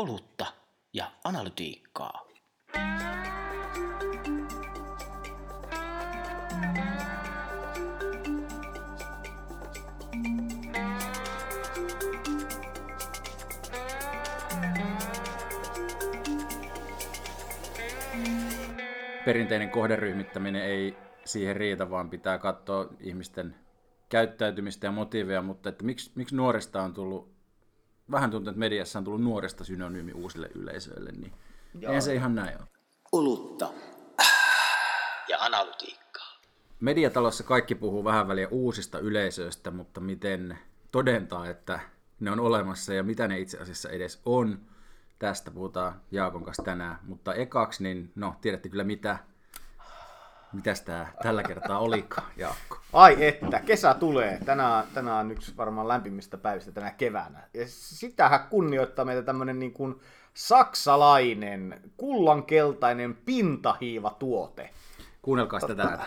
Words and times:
olutta 0.00 0.46
ja 0.92 1.10
analytiikkaa. 1.24 2.26
Perinteinen 19.24 19.70
kohderyhmittäminen 19.70 20.62
ei 20.62 20.96
siihen 21.24 21.56
riitä, 21.56 21.90
vaan 21.90 22.10
pitää 22.10 22.38
katsoa 22.38 22.88
ihmisten 23.00 23.54
käyttäytymistä 24.08 24.86
ja 24.86 24.92
motiiveja, 24.92 25.42
mutta 25.42 25.68
että 25.68 25.84
miksi, 25.84 26.12
miksi 26.14 26.36
nuorista 26.36 26.82
on 26.82 26.94
tullut, 26.94 27.39
vähän 28.10 28.30
tuntuu, 28.30 28.50
että 28.50 28.58
mediassa 28.58 28.98
on 28.98 29.04
tullut 29.04 29.22
nuoresta 29.22 29.64
synonyymi 29.64 30.12
uusille 30.12 30.50
yleisöille, 30.54 31.12
niin 31.12 31.32
Joo. 31.74 31.90
eihän 31.90 32.02
se 32.02 32.14
ihan 32.14 32.34
näin 32.34 32.58
ole. 32.58 32.68
Olutta 33.12 33.70
ja 35.28 35.38
analytiikkaa. 35.40 36.40
Mediatalossa 36.80 37.44
kaikki 37.44 37.74
puhuu 37.74 38.04
vähän 38.04 38.28
väliä 38.28 38.48
uusista 38.50 38.98
yleisöistä, 38.98 39.70
mutta 39.70 40.00
miten 40.00 40.58
todentaa, 40.92 41.48
että 41.48 41.80
ne 42.20 42.30
on 42.30 42.40
olemassa 42.40 42.94
ja 42.94 43.02
mitä 43.02 43.28
ne 43.28 43.38
itse 43.38 43.58
asiassa 43.58 43.90
edes 43.90 44.20
on. 44.26 44.58
Tästä 45.18 45.50
puhutaan 45.50 46.00
Jaakon 46.10 46.44
kanssa 46.44 46.62
tänään, 46.62 46.98
mutta 47.02 47.34
ekaksi, 47.34 47.82
niin 47.82 48.12
no, 48.14 48.34
tiedätte 48.40 48.68
kyllä 48.68 48.84
mitä 48.84 49.18
Mitäs 50.52 50.80
tää 50.80 51.12
tällä 51.22 51.42
kertaa 51.42 51.78
olikaan, 51.78 52.28
Jaakko? 52.36 52.78
Ai 52.92 53.26
että, 53.26 53.60
kesä 53.60 53.94
tulee. 53.94 54.40
Tänään, 54.44 54.84
tänään 54.94 55.26
on 55.26 55.32
yksi 55.32 55.56
varmaan 55.56 55.88
lämpimistä 55.88 56.38
päivistä 56.38 56.72
tänä 56.72 56.90
keväänä. 56.90 57.48
Ja 57.54 57.64
sitähän 57.66 58.46
kunnioittaa 58.50 59.04
meitä 59.04 59.22
tämmönen 59.22 59.58
niin 59.58 59.72
kuin 59.72 60.00
saksalainen, 60.34 61.80
kullankeltainen 61.96 63.14
pintahiivatuote. 63.14 64.70
Kuunnelkaa 65.22 65.60
sitä 65.60 65.74
täällä. 65.74 66.04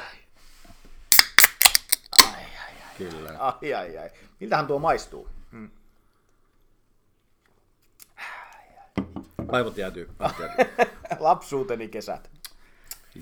Ai, 2.26 2.34
ai, 2.34 2.82
ai. 2.86 2.98
Kyllä. 2.98 3.40
Ai, 3.40 3.74
ai, 3.74 3.98
ai. 3.98 4.10
Miltähän 4.40 4.68
tuo 4.68 4.80
maistuu? 4.80 5.30
Hmm. 5.52 5.70
Aivot 9.48 9.78
jäätyy. 9.78 10.10
Lapsuuteni 11.20 11.88
kesät. 11.88 12.30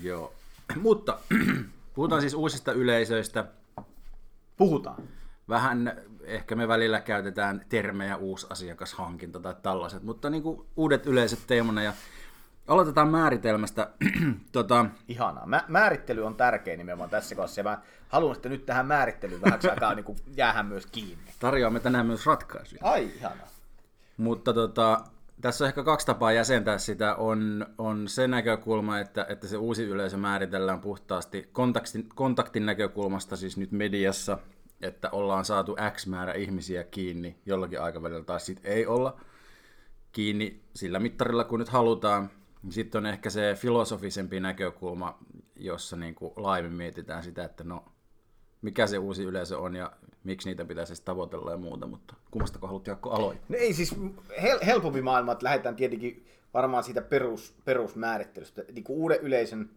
Joo. 0.02 0.32
Mutta 0.80 1.18
puhutaan 1.94 2.20
siis 2.20 2.34
uusista 2.34 2.72
yleisöistä. 2.72 3.44
Puhutaan. 4.56 5.02
Vähän 5.48 6.02
ehkä 6.22 6.56
me 6.56 6.68
välillä 6.68 7.00
käytetään 7.00 7.64
termejä 7.68 8.16
uusi 8.16 8.46
asiakashankinta 8.50 9.40
tai 9.40 9.54
tällaiset, 9.62 10.02
mutta 10.02 10.30
niin 10.30 10.42
kuin 10.42 10.66
uudet 10.76 11.06
yleiset 11.06 11.38
teemana 11.46 11.82
ja 11.82 11.92
aloitetaan 12.68 13.08
määritelmästä. 13.08 13.90
tota... 14.52 14.86
Ihanaa. 15.08 15.46
Mä, 15.46 15.64
määrittely 15.68 16.26
on 16.26 16.34
tärkeä 16.34 16.76
nimenomaan 16.76 17.10
tässä 17.10 17.34
kohdassa 17.34 17.60
ja 17.60 17.64
mä 17.64 17.78
haluan, 18.08 18.36
että 18.36 18.48
nyt 18.48 18.66
tähän 18.66 18.86
määrittelyyn 18.86 19.40
vähän 19.40 19.60
aikaa 19.70 19.94
niin 19.94 20.16
jäähän 20.36 20.66
myös 20.66 20.86
kiinni. 20.86 21.32
Tarjoamme 21.40 21.80
tänään 21.80 22.06
myös 22.06 22.26
ratkaisuja. 22.26 22.80
Ai, 22.84 23.10
ihanaa. 23.16 23.46
Mutta 24.16 24.52
tota, 24.52 25.04
tässä 25.42 25.64
on 25.64 25.68
ehkä 25.68 25.84
kaksi 25.84 26.06
tapaa 26.06 26.32
jäsentää 26.32 26.78
sitä. 26.78 27.14
On, 27.14 27.66
on 27.78 28.08
se 28.08 28.28
näkökulma, 28.28 28.98
että, 28.98 29.26
että 29.28 29.46
se 29.46 29.56
uusi 29.56 29.84
yleisö 29.84 30.16
määritellään 30.16 30.80
puhtaasti 30.80 31.48
kontaktin, 31.52 32.08
kontaktin 32.14 32.66
näkökulmasta, 32.66 33.36
siis 33.36 33.56
nyt 33.56 33.72
mediassa, 33.72 34.38
että 34.80 35.10
ollaan 35.10 35.44
saatu 35.44 35.76
X 35.90 36.06
määrä 36.06 36.32
ihmisiä 36.32 36.84
kiinni 36.84 37.36
jollakin 37.46 37.80
aikavälillä, 37.80 38.24
tai 38.24 38.40
sitten 38.40 38.72
ei 38.72 38.86
olla 38.86 39.20
kiinni 40.12 40.62
sillä 40.76 40.98
mittarilla, 40.98 41.44
kun 41.44 41.58
nyt 41.58 41.68
halutaan. 41.68 42.30
Sitten 42.70 42.98
on 42.98 43.06
ehkä 43.06 43.30
se 43.30 43.54
filosofisempi 43.58 44.40
näkökulma, 44.40 45.18
jossa 45.56 45.96
niin 45.96 46.14
kuin 46.14 46.32
laajemmin 46.36 46.76
mietitään 46.76 47.22
sitä, 47.22 47.44
että 47.44 47.64
no, 47.64 47.84
mikä 48.62 48.86
se 48.86 48.98
uusi 48.98 49.22
yleisö 49.22 49.58
on 49.58 49.76
ja 49.76 49.92
miksi 50.24 50.48
niitä 50.48 50.64
pitäisi 50.64 51.04
tavoitella 51.04 51.50
ja 51.50 51.56
muuta, 51.56 51.86
mutta 51.86 52.14
kummastako 52.30 52.66
haluat 52.66 52.86
Jaakko 52.86 53.10
aloittaa? 53.10 53.46
No 53.48 53.56
ei 53.56 53.72
siis 53.72 53.94
hel- 54.42 54.64
helpompi 54.66 55.02
maailma, 55.02 55.32
että 55.32 55.44
lähdetään 55.44 55.76
tietenkin 55.76 56.26
varmaan 56.54 56.84
siitä 56.84 57.02
perus, 57.02 57.54
perusmäärittelystä, 57.64 58.64
niin 58.72 58.84
kuin 58.84 58.98
uuden 58.98 59.20
yleisön 59.20 59.70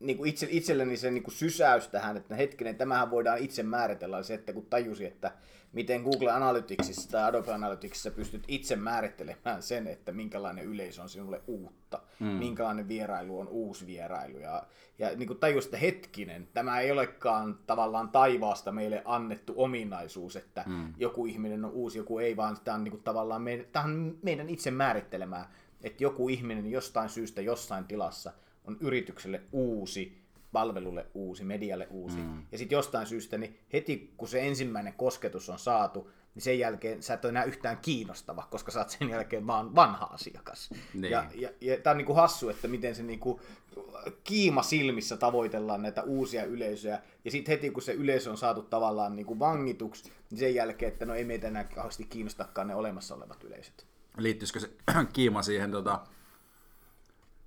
niin 0.00 0.16
kuin 0.16 0.30
itse, 0.30 0.46
itselleni 0.50 0.96
se 0.96 1.10
niin 1.10 1.22
kuin 1.22 1.34
sysäys 1.34 1.88
tähän, 1.88 2.16
että 2.16 2.34
hetkinen, 2.34 2.76
tämähän 2.76 3.10
voidaan 3.10 3.38
itse 3.38 3.62
määritellä, 3.62 4.22
se, 4.22 4.34
että 4.34 4.52
kun 4.52 4.66
tajusi, 4.66 5.04
että 5.04 5.32
miten 5.72 6.02
Google 6.02 6.30
Analyticsissa 6.30 7.10
tai 7.10 7.22
Adobe 7.22 7.52
Analyticsissa 7.52 8.10
pystyt 8.10 8.44
itse 8.48 8.76
määrittelemään 8.76 9.62
sen, 9.62 9.86
että 9.86 10.12
minkälainen 10.12 10.64
yleisö 10.64 11.02
on 11.02 11.08
sinulle 11.08 11.40
uutta, 11.46 12.02
mm. 12.20 12.26
minkälainen 12.26 12.88
vierailu 12.88 13.40
on 13.40 13.48
uusi 13.48 13.86
vierailu. 13.86 14.38
Ja, 14.38 14.62
ja 14.98 15.16
niin 15.16 15.26
kuin 15.26 15.38
tajus, 15.38 15.64
että 15.64 15.76
hetkinen, 15.76 16.48
tämä 16.54 16.80
ei 16.80 16.90
olekaan 16.90 17.58
tavallaan 17.66 18.08
taivaasta 18.08 18.72
meille 18.72 19.02
annettu 19.04 19.54
ominaisuus, 19.56 20.36
että 20.36 20.64
mm. 20.66 20.94
joku 20.98 21.26
ihminen 21.26 21.64
on 21.64 21.70
uusi, 21.70 21.98
joku 21.98 22.18
ei, 22.18 22.36
vaan 22.36 22.56
tämä 22.64 22.74
on 22.74 22.84
niin 22.84 22.92
kuin 22.92 23.02
tavallaan 23.02 23.42
meidän, 23.42 23.66
tämä 23.72 23.84
on 23.84 24.18
meidän 24.22 24.48
itse 24.48 24.70
määrittelemään, 24.70 25.46
että 25.82 26.04
joku 26.04 26.28
ihminen 26.28 26.70
jostain 26.70 27.08
syystä 27.08 27.40
jossain 27.40 27.84
tilassa 27.84 28.32
on 28.64 28.76
yritykselle 28.80 29.40
uusi, 29.52 30.21
palvelulle 30.52 31.06
uusi, 31.14 31.44
medialle 31.44 31.88
uusi. 31.90 32.18
Mm. 32.18 32.46
Ja 32.52 32.58
sitten 32.58 32.76
jostain 32.76 33.06
syystä, 33.06 33.38
niin 33.38 33.58
heti 33.72 34.14
kun 34.16 34.28
se 34.28 34.46
ensimmäinen 34.46 34.94
kosketus 34.94 35.48
on 35.48 35.58
saatu, 35.58 36.10
niin 36.34 36.42
sen 36.42 36.58
jälkeen 36.58 37.02
sä 37.02 37.14
et 37.14 37.24
ole 37.24 37.30
enää 37.30 37.44
yhtään 37.44 37.78
kiinnostava, 37.82 38.48
koska 38.50 38.72
sä 38.72 38.78
oot 38.78 38.90
sen 38.90 39.08
jälkeen 39.08 39.46
vaan 39.46 39.74
vanha 39.74 40.04
asiakas. 40.04 40.70
Niin. 40.94 41.10
Ja, 41.10 41.24
ja, 41.34 41.48
ja 41.60 41.76
tämä 41.76 41.92
on 41.92 41.98
niinku 41.98 42.14
hassu, 42.14 42.48
että 42.48 42.68
miten 42.68 42.94
se 42.94 43.02
niinku 43.02 43.40
kiima 44.24 44.62
silmissä 44.62 45.16
tavoitellaan 45.16 45.82
näitä 45.82 46.02
uusia 46.02 46.44
yleisöjä, 46.44 47.02
ja 47.24 47.30
sitten 47.30 47.52
heti 47.52 47.70
kun 47.70 47.82
se 47.82 47.92
yleisö 47.92 48.30
on 48.30 48.36
saatu 48.36 48.62
tavallaan 48.62 49.16
niinku 49.16 49.38
vangituksi, 49.38 50.12
niin 50.30 50.38
sen 50.38 50.54
jälkeen, 50.54 50.92
että 50.92 51.06
no 51.06 51.14
ei 51.14 51.24
meitä 51.24 51.48
enää 51.48 51.64
kauheasti 51.64 52.04
kiinnostakaan 52.04 52.66
ne 52.66 52.74
olemassa 52.74 53.14
olevat 53.14 53.44
yleisöt. 53.44 53.86
Liittyisikö 54.18 54.60
se 54.60 54.70
kiima 55.12 55.42
siihen 55.42 55.70
tota, 55.70 56.00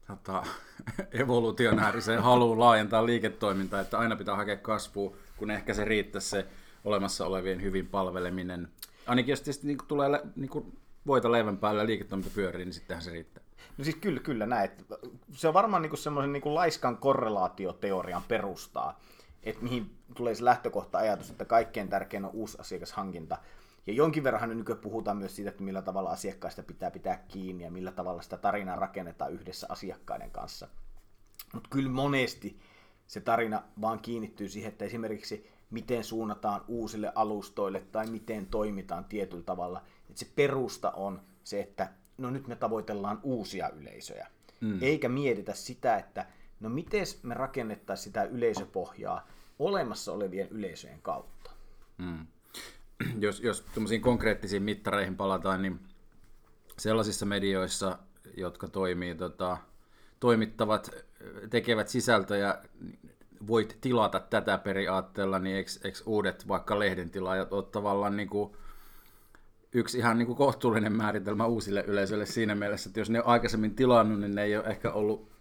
tota, 0.08 0.44
evolutionääriseen 1.22 2.24
haluun 2.24 2.60
laajentaa 2.60 3.06
liiketoimintaa, 3.06 3.82
että 3.82 4.00
aina 4.00 4.16
pitää 4.16 4.36
hakea 4.36 4.58
kasvua, 4.58 5.16
kun 5.38 5.52
ehkä 5.52 5.74
se 5.74 5.86
riittää 5.86 6.22
se 6.22 6.46
olemassa 6.86 7.26
olevien 7.26 7.62
hyvin 7.62 7.88
palveleminen. 7.88 8.68
Ainakin 9.08 9.32
jos 9.32 9.42
tietysti 9.42 9.68
niin 9.68 9.78
tulee 9.88 10.10
niin 10.36 10.50
kuin 10.50 10.78
voita 11.08 11.32
leivän 11.32 11.58
päälle 11.58 11.82
ja 11.82 11.88
liiketoiminta 11.88 12.32
pyörii, 12.36 12.66
niin 12.66 12.74
sittenhän 12.74 13.04
se 13.04 13.12
riittää. 13.12 13.44
No 13.78 13.84
siis 13.84 13.96
kyllä, 13.96 14.20
kyllä 14.20 14.46
näin. 14.46 14.70
Se 15.32 15.48
on 15.48 15.54
varmaan 15.54 15.82
niin 15.82 15.98
semmoisen 15.98 16.34
niin 16.34 16.56
laiskan 16.56 16.98
korrelaatioteorian 16.98 18.24
perustaa, 18.28 19.00
että 19.44 19.64
mihin 19.64 19.96
tulee 20.16 20.36
se 20.36 20.46
lähtökohta-ajatus, 20.46 21.30
että 21.30 21.46
kaikkein 21.46 21.90
tärkein 21.90 22.26
on 22.26 22.32
uusi 22.34 22.58
asiakashankinta. 22.60 23.38
Ja 23.88 23.94
jonkin 23.94 24.24
verran 24.24 24.58
nyt 24.58 24.82
puhutaan 24.82 25.18
myös 25.18 25.36
siitä, 25.36 25.50
että 25.50 25.64
millä 25.64 25.82
tavalla 25.82 26.10
asiakkaista 26.10 26.64
pitää 26.64 26.92
pitää 26.92 27.26
kiinni 27.28 27.64
ja 27.64 27.72
millä 27.72 27.92
tavalla 27.92 28.22
sitä 28.22 28.38
tarinaa 28.38 28.76
rakennetaan 28.76 29.34
yhdessä 29.34 29.68
asiakkaiden 29.70 30.32
kanssa. 30.32 30.68
Mutta 31.54 31.70
kyllä 31.70 31.90
monesti 31.90 32.60
se 33.08 33.22
tarina 33.22 33.64
vaan 33.82 34.00
kiinnittyy 34.00 34.50
siihen, 34.50 34.72
että 34.72 34.86
esimerkiksi 34.86 35.50
miten 35.70 36.04
suunnataan 36.04 36.62
uusille 36.68 37.12
alustoille 37.16 37.80
tai 37.92 38.08
miten 38.08 38.48
toimitaan 38.48 39.06
tietyllä 39.06 39.44
tavalla. 39.44 39.84
Että 40.10 40.20
se 40.20 40.28
perusta 40.36 40.92
on 40.92 41.22
se, 41.44 41.60
että 41.60 41.90
no 42.18 42.30
nyt 42.30 42.48
me 42.48 42.56
tavoitellaan 42.56 43.20
uusia 43.24 43.70
yleisöjä. 43.70 44.28
Mm. 44.62 44.78
Eikä 44.82 45.10
mietitä 45.10 45.54
sitä, 45.54 45.98
että 45.98 46.26
no 46.60 46.70
miten 46.70 47.06
me 47.24 47.34
rakennettaisiin 47.34 48.04
sitä 48.04 48.24
yleisöpohjaa 48.24 49.28
olemassa 49.60 50.12
olevien 50.12 50.48
yleisöjen 50.50 51.02
kautta. 51.02 51.52
Mm. 51.98 52.28
Jos, 53.20 53.40
jos 53.40 53.66
konkreettisiin 54.02 54.64
mittareihin 54.64 55.18
palataan, 55.18 55.62
niin 55.62 55.80
sellaisissa 56.78 57.26
medioissa, 57.26 57.98
jotka 58.38 58.68
toimii, 58.68 59.16
tota, 59.16 59.58
toimittavat, 60.20 60.96
tekevät 61.50 61.88
sisältöjä, 61.88 62.58
voit 63.48 63.78
tilata 63.82 64.20
tätä 64.20 64.58
periaatteella, 64.58 65.40
niin 65.40 65.56
eikö, 65.56 65.72
eikö 65.84 65.98
uudet 66.06 66.48
vaikka 66.48 66.80
lehden 66.80 67.10
tilaajat 67.10 67.54
ole 67.54 67.64
tavallaan 67.64 68.18
niin 68.18 68.30
kuin 68.30 68.58
yksi 69.74 69.98
ihan 69.98 70.18
niin 70.18 70.26
kuin 70.26 70.38
kohtuullinen 70.38 70.94
määritelmä 70.94 71.46
uusille 71.46 71.84
yleisöille 71.88 72.26
siinä 72.26 72.56
mielessä, 72.56 72.90
että 72.90 73.00
jos 73.00 73.10
ne 73.10 73.20
on 73.22 73.28
aikaisemmin 73.28 73.76
tilannut, 73.76 74.20
niin 74.20 74.36
ne 74.36 74.44
ei 74.44 74.58
ole 74.58 74.66
ehkä 74.66 74.92
ollut 74.92 75.32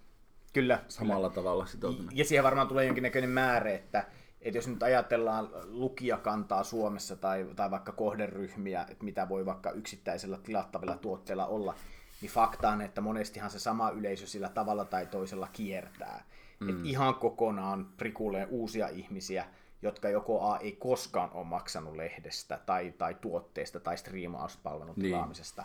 kyllä, 0.53 0.81
samalla 0.89 1.29
kyllä. 1.29 1.35
tavalla 1.35 1.67
sitoutuneet. 1.67 2.19
Ja 2.19 2.25
siihen 2.25 2.45
varmaan 2.45 2.69
tulee 2.69 2.87
jonkinnäköinen 2.87 3.31
määrä, 3.31 3.71
että, 3.71 4.07
että 4.45 4.59
jos 4.59 4.69
nyt 4.69 4.83
ajatellaan 4.83 5.49
lukijakantaa 5.65 6.65
Suomessa 6.65 7.17
tai, 7.17 7.47
tai 7.57 7.71
vaikka 7.71 7.93
kohderyhmiä, 7.93 8.87
että 8.89 9.05
mitä 9.05 9.29
voi 9.29 9.47
vaikka 9.47 9.71
yksittäisellä 9.71 10.39
tilattavilla 10.39 10.97
tuotteilla 10.97 11.47
olla, 11.47 11.75
niin 12.21 12.31
fakta 12.31 12.69
on, 12.69 12.81
että 12.81 13.01
monestihan 13.01 13.51
se 13.51 13.59
sama 13.59 13.91
yleisö 13.91 14.27
sillä 14.27 14.49
tavalla 14.49 14.85
tai 14.85 15.07
toisella 15.07 15.49
kiertää. 15.53 16.25
Mm. 16.61 16.69
Et 16.69 16.77
ihan 16.85 17.15
kokonaan 17.15 17.87
prikuleen 17.97 18.49
uusia 18.49 18.89
ihmisiä, 18.89 19.47
jotka 19.83 20.09
joko 20.09 20.51
A 20.51 20.59
ei 20.59 20.73
koskaan 20.73 21.31
ole 21.33 21.47
maksanut 21.47 21.97
lehdestä 21.97 22.61
tai, 22.67 22.95
tai 22.99 23.15
tuotteesta 23.15 23.81
tai 23.81 23.97
striimauspalvelun 23.99 24.95
niin. 24.97 25.03
tilaamisesta, 25.03 25.65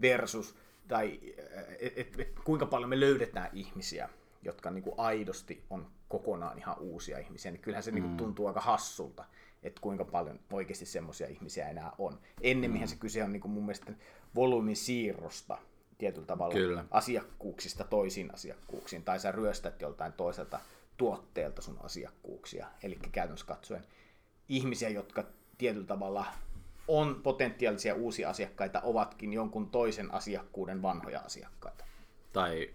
versus 0.00 0.56
tai 0.88 1.20
et, 1.80 1.92
et, 1.98 2.20
et, 2.20 2.40
kuinka 2.44 2.66
paljon 2.66 2.90
me 2.90 3.00
löydetään 3.00 3.50
ihmisiä, 3.52 4.08
jotka 4.42 4.70
niin 4.70 4.84
kuin 4.84 4.94
aidosti 4.98 5.64
on 5.70 5.86
kokonaan 6.14 6.58
ihan 6.58 6.78
uusia 6.78 7.18
ihmisiä, 7.18 7.50
niin 7.50 7.60
kyllähän 7.60 7.82
se 7.82 7.90
mm. 7.90 7.94
niin 7.94 8.04
kuin 8.04 8.16
tuntuu 8.16 8.46
aika 8.46 8.60
hassulta, 8.60 9.24
että 9.62 9.80
kuinka 9.80 10.04
paljon 10.04 10.40
oikeasti 10.52 10.86
semmoisia 10.86 11.28
ihmisiä 11.28 11.68
enää 11.68 11.92
on. 11.98 12.18
Ennemminhän 12.40 12.88
mm. 12.88 12.90
se 12.90 12.96
kyse 12.96 13.24
on 13.24 13.32
niin 13.32 13.40
kuin 13.40 13.52
mun 13.52 13.64
mielestä 13.64 13.92
volyymin 14.34 14.76
siirrosta 14.76 15.58
tietyllä 15.98 16.26
tavalla 16.26 16.54
Kyllä. 16.54 16.84
asiakkuuksista 16.90 17.84
toisiin 17.84 18.34
asiakkuuksiin, 18.34 19.04
tai 19.04 19.20
sä 19.20 19.32
ryöstät 19.32 19.80
joltain 19.80 20.12
toiselta 20.12 20.60
tuotteelta 20.96 21.62
sun 21.62 21.78
asiakkuuksia. 21.82 22.66
Eli 22.82 22.98
käytännössä 23.12 23.46
katsoen 23.46 23.84
ihmisiä, 24.48 24.88
jotka 24.88 25.24
tietyllä 25.58 25.86
tavalla 25.86 26.26
on 26.88 27.20
potentiaalisia 27.22 27.94
uusia 27.94 28.30
asiakkaita, 28.30 28.80
ovatkin 28.80 29.32
jonkun 29.32 29.70
toisen 29.70 30.14
asiakkuuden 30.14 30.82
vanhoja 30.82 31.20
asiakkaita. 31.20 31.84
Tai 32.32 32.70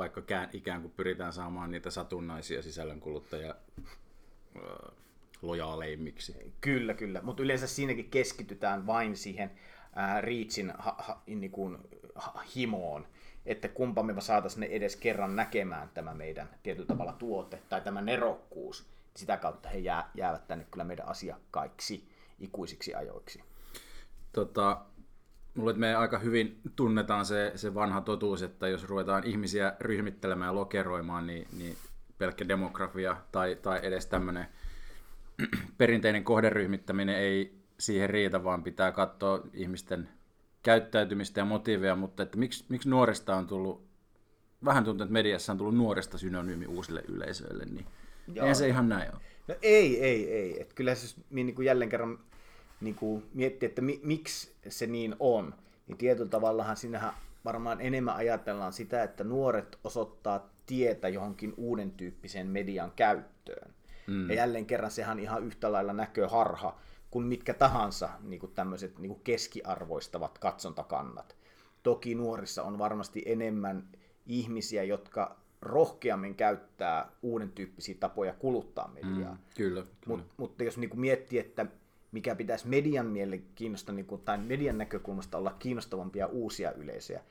vaikka 0.00 0.22
kään, 0.22 0.48
ikään 0.52 0.80
kuin 0.82 0.92
pyritään 0.96 1.32
saamaan 1.32 1.70
niitä 1.70 1.90
satunnaisia 1.90 2.62
sisällönkuluttajia 2.62 3.54
lojaaleimmiksi. 5.42 6.54
Kyllä, 6.60 6.94
kyllä. 6.94 7.20
Mutta 7.22 7.42
yleensä 7.42 7.66
siinäkin 7.66 8.10
keskitytään 8.10 8.86
vain 8.86 9.16
siihen 9.16 9.50
ää, 9.94 10.20
Reachin 10.20 10.72
ha, 10.78 10.94
ha, 10.98 11.22
niin 11.26 11.50
kuin, 11.50 11.78
ha, 12.14 12.44
himoon, 12.56 13.06
että 13.46 13.68
kumpa 13.68 14.02
me 14.02 14.20
saataisiin 14.20 14.60
ne 14.60 14.66
edes 14.66 14.96
kerran 14.96 15.36
näkemään 15.36 15.90
tämä 15.94 16.14
meidän 16.14 16.48
tietyllä 16.62 16.86
tavalla 16.86 17.12
tuote 17.12 17.62
tai 17.68 17.80
tämä 17.80 18.00
nerokkuus. 18.00 18.86
Sitä 19.16 19.36
kautta 19.36 19.68
he 19.68 19.78
jää, 19.78 20.10
jäävät 20.14 20.46
tänne 20.46 20.66
kyllä 20.70 20.84
meidän 20.84 21.08
asiakkaiksi 21.08 22.08
ikuisiksi 22.38 22.94
ajoiksi. 22.94 23.42
Tota, 24.32 24.80
Mulle, 25.60 25.70
että 25.70 25.80
me 25.80 25.94
aika 25.94 26.18
hyvin 26.18 26.60
tunnetaan 26.76 27.26
se, 27.26 27.52
se 27.54 27.74
vanha 27.74 28.00
totuus, 28.00 28.42
että 28.42 28.68
jos 28.68 28.88
ruvetaan 28.88 29.24
ihmisiä 29.26 29.72
ryhmittelemään 29.80 30.48
ja 30.48 30.54
lokeroimaan, 30.54 31.26
niin, 31.26 31.48
niin 31.58 31.76
pelkkä 32.18 32.48
demografia 32.48 33.16
tai, 33.32 33.58
tai 33.62 33.80
edes 33.82 34.06
tämmöinen 34.06 34.46
perinteinen 35.78 36.24
kohderyhmittäminen 36.24 37.16
ei 37.16 37.54
siihen 37.78 38.10
riitä, 38.10 38.44
vaan 38.44 38.62
pitää 38.62 38.92
katsoa 38.92 39.42
ihmisten 39.54 40.08
käyttäytymistä 40.62 41.40
ja 41.40 41.44
motiiveja, 41.44 41.96
mutta 41.96 42.22
että 42.22 42.38
miksi, 42.38 42.64
miksi 42.68 42.88
nuorista 42.88 43.36
on 43.36 43.46
tullut, 43.46 43.86
vähän 44.64 44.84
tuntuu, 44.84 45.04
että 45.04 45.12
mediassa 45.12 45.52
on 45.52 45.58
tullut 45.58 45.76
nuoresta 45.76 46.18
synonyymi 46.18 46.66
uusille 46.66 47.02
yleisöille, 47.08 47.64
niin 47.64 47.86
Joo. 48.34 48.44
eihän 48.44 48.56
se 48.56 48.68
ihan 48.68 48.88
näin 48.88 49.10
ole. 49.12 49.20
No 49.48 49.54
ei, 49.62 50.04
ei, 50.04 50.32
ei. 50.32 50.62
Et 50.62 50.74
kyllä 50.74 50.94
siis 50.94 51.16
niin 51.30 51.54
kuin 51.54 51.66
jälleen 51.66 51.90
kerran 51.90 52.18
niin 52.80 52.94
kuin 52.94 53.26
miettiä, 53.34 53.68
että 53.68 53.82
mi, 53.82 54.00
miksi 54.02 54.52
se 54.68 54.86
niin 54.86 55.16
on, 55.18 55.54
niin 55.86 55.98
tietyllä 55.98 56.30
tavallahan 56.30 56.76
sinähän 56.76 57.12
varmaan 57.44 57.80
enemmän 57.80 58.16
ajatellaan 58.16 58.72
sitä, 58.72 59.02
että 59.02 59.24
nuoret 59.24 59.78
osoittaa 59.84 60.50
tietä 60.66 61.08
johonkin 61.08 61.54
uuden 61.56 61.90
tyyppiseen 61.90 62.46
median 62.46 62.92
käyttöön. 62.96 63.74
Mm. 64.06 64.28
Ja 64.28 64.34
jälleen 64.34 64.66
kerran 64.66 64.90
sehän 64.90 65.18
ihan 65.18 65.44
yhtä 65.44 65.72
lailla 65.72 65.92
näköharha 65.92 66.78
kuin 67.10 67.26
mitkä 67.26 67.54
tahansa 67.54 68.08
niin 68.22 68.40
kuin 68.40 68.52
tämmöiset 68.54 68.98
niin 68.98 69.08
kuin 69.08 69.20
keskiarvoistavat 69.24 70.38
katsontakannat. 70.38 71.36
Toki 71.82 72.14
nuorissa 72.14 72.62
on 72.62 72.78
varmasti 72.78 73.22
enemmän 73.26 73.88
ihmisiä, 74.26 74.82
jotka 74.82 75.36
rohkeammin 75.62 76.34
käyttää 76.34 77.10
uuden 77.22 77.52
tyyppisiä 77.52 77.94
tapoja 78.00 78.32
kuluttaa 78.32 78.88
mediaa. 78.88 79.32
Mm, 79.32 79.38
kyllä. 79.56 79.82
kyllä. 79.82 79.86
Mut, 80.06 80.20
mutta 80.36 80.64
jos 80.64 80.78
niin 80.78 80.90
kuin 80.90 81.00
miettii, 81.00 81.38
että 81.38 81.66
mikä 82.12 82.34
pitäisi 82.34 82.68
median 82.68 83.06
mielen 83.06 83.44
kiinnostaa, 83.54 83.94
niin 83.94 84.06
kuin, 84.06 84.22
tai 84.22 84.38
median 84.38 84.78
näkökulmasta 84.78 85.38
olla 85.38 85.56
kiinnostavampia 85.58 86.26
uusia 86.26 86.72
yleisöjä, 86.72 87.22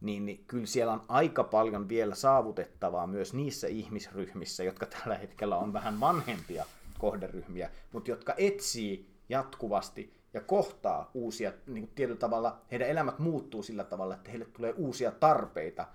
niin, 0.00 0.26
niin 0.26 0.44
kyllä 0.46 0.66
siellä 0.66 0.92
on 0.92 1.02
aika 1.08 1.44
paljon 1.44 1.88
vielä 1.88 2.14
saavutettavaa 2.14 3.06
myös 3.06 3.34
niissä 3.34 3.66
ihmisryhmissä, 3.66 4.64
jotka 4.64 4.86
tällä 4.86 5.18
hetkellä 5.18 5.56
on 5.56 5.72
vähän 5.72 6.00
vanhempia 6.00 6.64
kohderyhmiä, 6.98 7.70
mutta 7.92 8.10
jotka 8.10 8.34
etsii 8.38 9.10
jatkuvasti 9.28 10.16
ja 10.34 10.40
kohtaa 10.40 11.10
uusia, 11.14 11.52
niin 11.66 11.86
kuin 11.86 11.94
tietyllä 11.94 12.18
tavalla 12.18 12.60
heidän 12.70 12.88
elämät 12.88 13.18
muuttuu 13.18 13.62
sillä 13.62 13.84
tavalla, 13.84 14.14
että 14.14 14.30
heille 14.30 14.46
tulee 14.52 14.74
uusia 14.76 15.10
tarpeita 15.10 15.86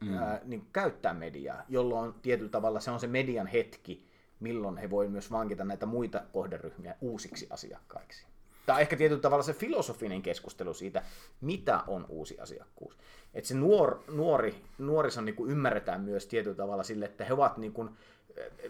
mm. 0.00 0.16
ää, 0.16 0.40
niin 0.44 0.66
käyttää 0.72 1.14
mediaa, 1.14 1.62
jolloin 1.68 2.14
tietyllä 2.22 2.50
tavalla 2.50 2.80
se 2.80 2.90
on 2.90 3.00
se 3.00 3.06
median 3.06 3.46
hetki, 3.46 4.07
milloin 4.40 4.76
he 4.76 4.90
voi 4.90 5.08
myös 5.08 5.30
vankita 5.30 5.64
näitä 5.64 5.86
muita 5.86 6.22
kohderyhmiä 6.32 6.94
uusiksi 7.00 7.46
asiakkaiksi. 7.50 8.26
Tämä 8.66 8.76
on 8.76 8.80
ehkä 8.80 8.96
tietyllä 8.96 9.20
tavalla 9.20 9.42
se 9.42 9.52
filosofinen 9.52 10.22
keskustelu 10.22 10.74
siitä, 10.74 11.02
mitä 11.40 11.80
on 11.86 12.06
uusi 12.08 12.40
asiakkuus. 12.40 12.98
Että 13.34 13.48
se 13.48 13.54
nuor, 13.54 13.98
nuori, 14.08 14.54
nuorison 14.78 15.24
niin 15.24 15.34
kuin 15.34 15.50
ymmärretään 15.50 16.00
myös 16.00 16.26
tietyllä 16.26 16.56
tavalla 16.56 16.82
sille, 16.82 17.04
että 17.04 17.24
he 17.24 17.32
ovat 17.32 17.58
niin 17.58 17.72
kuin 17.72 17.90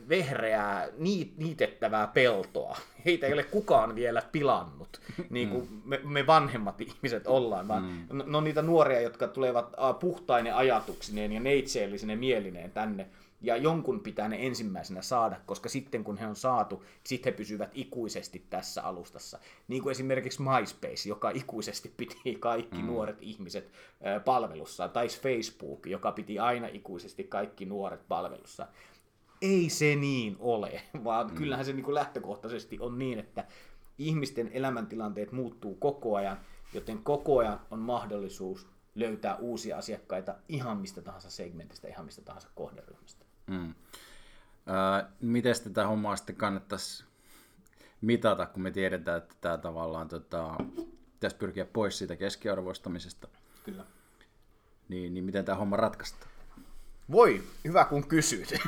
vehreää, 0.09 0.89
niitettävää 1.37 2.07
peltoa. 2.07 2.77
Heitä 3.05 3.27
ei 3.27 3.33
ole 3.33 3.45
kukaan 3.45 3.95
vielä 3.95 4.23
pilannut, 4.33 5.01
niin 5.31 5.49
kuin 5.49 5.69
mm. 5.71 5.81
me, 5.85 6.01
me 6.05 6.27
vanhemmat 6.27 6.81
ihmiset 6.81 7.27
ollaan, 7.27 7.69
vaan 7.69 8.07
mm. 8.13 8.31
ne 8.31 8.37
on 8.37 8.45
niitä 8.45 8.63
nuoria, 8.63 9.01
jotka 9.01 9.29
tulevat 9.29 9.73
puhtaine 10.01 10.53
ajatuksineen 10.53 11.33
ja 11.33 11.41
neitseellisine 11.41 12.17
mielineen 12.17 12.71
tänne 12.71 13.07
ja 13.41 13.57
jonkun 13.57 14.01
pitää 14.01 14.29
ne 14.29 14.47
ensimmäisenä 14.47 15.03
saada, 15.03 15.41
koska 15.47 15.69
sitten 15.69 16.05
kun 16.05 16.17
he 16.17 16.27
on 16.27 16.37
saatu, 16.37 16.85
sitten 17.05 17.33
he 17.33 17.37
pysyvät 17.37 17.71
ikuisesti 17.75 18.47
tässä 18.51 18.83
alustassa. 18.83 19.39
Niin 19.69 19.83
kuin 19.83 19.91
esimerkiksi 19.91 20.43
MySpace, 20.43 21.09
joka 21.09 21.31
ikuisesti 21.31 21.95
piti 21.97 22.35
kaikki 22.41 22.79
mm. 22.79 22.87
nuoret 22.87 23.17
ihmiset 23.21 23.71
palvelussa, 24.25 24.89
tai 24.89 25.09
Facebook, 25.09 25.87
joka 25.87 26.13
piti 26.13 26.39
aina 26.39 26.67
ikuisesti 26.67 27.25
kaikki 27.25 27.67
nuoret 27.67 28.09
palvelussa. 28.09 28.67
Ei 29.43 29.69
se 29.71 29.97
niin 29.97 30.37
ole, 30.39 30.83
vaan 31.05 31.27
mm. 31.27 31.35
kyllähän 31.35 31.65
se 31.65 31.73
niin 31.73 31.85
kuin 31.85 31.95
lähtökohtaisesti 31.95 32.79
on 32.81 32.99
niin, 32.99 33.19
että 33.19 33.45
ihmisten 33.99 34.51
elämäntilanteet 34.53 35.33
muuttuu 35.33 35.75
koko 35.75 36.17
ajan, 36.17 36.41
joten 36.73 36.99
koko 36.99 37.39
ajan 37.39 37.61
on 37.71 37.79
mahdollisuus 37.79 38.67
löytää 38.95 39.37
uusia 39.37 39.79
asiakkaita 39.79 40.35
ihan 40.49 40.79
mistä 40.79 41.03
tahansa 41.03 41.31
segmentistä, 41.31 41.89
ihan 41.89 42.05
mistä 42.05 42.23
tahansa 42.23 42.49
kohderyhmästä. 42.55 43.28
Mm. 43.49 43.75
Öö, 44.69 45.09
miten 45.21 45.55
tätä 45.65 45.87
hommaa 45.87 46.17
sitten 46.17 46.37
kannattaisi 46.37 47.05
mitata, 48.01 48.47
kun 48.47 48.63
me 48.63 48.71
tiedetään, 48.71 49.19
että 49.19 49.35
tämä 49.41 49.59
tavallaan 49.59 50.09
tota, 50.09 50.55
pitäisi 51.13 51.37
pyrkiä 51.37 51.65
pois 51.65 51.99
siitä 51.99 52.17
keskiarvoistamisesta. 52.17 53.29
Kyllä. 53.65 53.85
Niin, 54.89 55.15
niin 55.15 55.25
miten 55.25 55.45
tämä 55.45 55.59
homma 55.59 55.77
ratkaistaan? 55.77 56.33
Voi, 57.11 57.43
hyvä 57.65 57.85
kun 57.85 58.09
kysyt. 58.09 58.53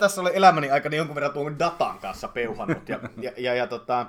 Tässä 0.00 0.20
oli 0.20 0.30
elämäni 0.34 0.70
aikana 0.70 0.96
jonkun 0.96 1.14
verran 1.14 1.32
tuon 1.32 1.58
datan 1.58 1.98
kanssa 1.98 2.28
peuhannut. 2.28 2.88
Ja, 2.88 3.00
ja, 3.20 3.32
ja, 3.36 3.54
ja 3.54 3.66
tota, 3.66 4.06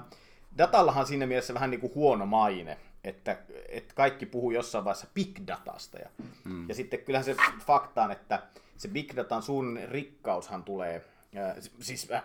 datallahan 0.57 1.05
siinä 1.05 1.25
mielessä 1.25 1.53
vähän 1.53 1.69
niin 1.69 1.81
kuin 1.81 1.95
huono 1.95 2.25
maine 2.25 2.77
että, 3.03 3.37
että 3.69 3.93
kaikki 3.95 4.25
puhuu 4.25 4.51
jossain 4.51 4.85
vaiheessa 4.85 5.07
big 5.13 5.39
datasta. 5.47 5.97
Ja, 5.97 6.09
mm. 6.43 6.69
ja 6.69 6.75
sitten 6.75 6.99
kyllähän 6.99 7.25
se 7.25 7.35
faktaan, 7.65 8.11
että 8.11 8.43
se 8.77 8.87
big 8.87 9.15
datan 9.15 9.41
sun 9.41 9.79
rikkaushan 9.89 10.63
tulee, 10.63 11.05
äh, 11.37 11.55
siis 11.79 12.11
äh, 12.11 12.23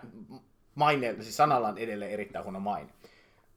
maine, 0.75 1.15
siis 1.21 1.37
sanalla 1.37 1.67
on 1.67 1.77
edelleen 1.77 2.11
erittäin 2.11 2.43
huono 2.43 2.59
maine. 2.59 2.89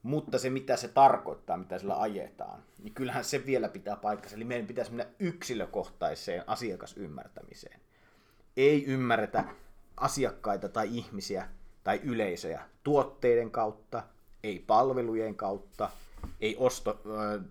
Mutta 0.03 0.39
se, 0.39 0.51
mitä 0.51 0.77
se 0.77 0.89
tarkoittaa, 0.89 1.57
mitä 1.57 1.79
sillä 1.79 2.01
ajetaan, 2.01 2.63
niin 2.83 2.95
kyllähän 2.95 3.25
se 3.25 3.47
vielä 3.47 3.69
pitää 3.69 3.97
paikkansa. 3.97 4.37
Eli 4.37 4.45
meidän 4.45 4.67
pitäisi 4.67 4.93
mennä 4.93 5.13
yksilökohtaiseen 5.19 6.45
asiakasymmärtämiseen. 6.47 7.81
Ei 8.57 8.85
ymmärretä 8.85 9.45
asiakkaita 9.97 10.69
tai 10.69 10.89
ihmisiä 10.97 11.49
tai 11.85 12.01
yleisöjä 12.05 12.63
tuotteiden 12.85 13.51
kautta, 13.51 14.03
ei 14.43 14.59
palvelujen 14.67 15.35
kautta, 15.35 15.91
ei 16.41 16.57
osto, 16.59 17.03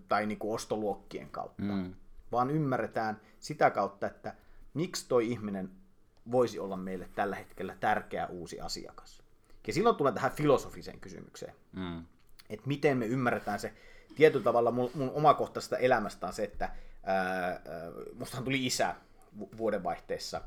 tai 0.08 0.26
niin 0.26 0.38
kuin 0.38 0.54
ostoluokkien 0.54 1.30
kautta, 1.30 1.62
mm. 1.62 1.94
vaan 2.32 2.50
ymmärretään 2.50 3.20
sitä 3.38 3.70
kautta, 3.70 4.06
että 4.06 4.34
miksi 4.74 5.08
toi 5.08 5.30
ihminen 5.30 5.70
voisi 6.30 6.58
olla 6.58 6.76
meille 6.76 7.08
tällä 7.14 7.36
hetkellä 7.36 7.76
tärkeä 7.80 8.26
uusi 8.26 8.60
asiakas. 8.60 9.22
Ja 9.66 9.72
silloin 9.72 9.96
tulee 9.96 10.12
tähän 10.12 10.32
filosofiseen 10.32 11.00
kysymykseen, 11.00 11.54
mm. 11.72 12.04
että 12.50 12.68
miten 12.68 12.98
me 12.98 13.06
ymmärretään 13.06 13.60
se 13.60 13.72
tietyllä 14.16 14.44
tavalla 14.44 14.70
mun, 14.70 14.90
mun 14.94 15.10
omakohtaisesta 15.14 15.78
elämästä 15.78 16.26
on 16.26 16.32
se, 16.32 16.44
että 16.44 16.70
ää, 17.02 17.60
mustahan 18.18 18.44
tuli 18.44 18.66
isä 18.66 18.94
vuodenvaihteessa, 19.56 20.40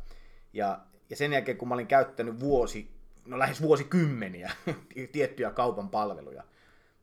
ja, 0.54 0.80
ja 1.10 1.16
sen 1.16 1.34
jälkeen 1.34 1.58
kun 1.58 1.68
mä 1.68 1.74
olin 1.74 1.88
käyttänyt 1.88 2.40
vuosi, 2.40 2.92
no 3.26 3.40
lähes 3.40 3.62
vuosikymmeniä 3.62 4.52
tiettyjä 5.12 5.52
kaupan 5.52 5.90
palveluja, 5.90 6.44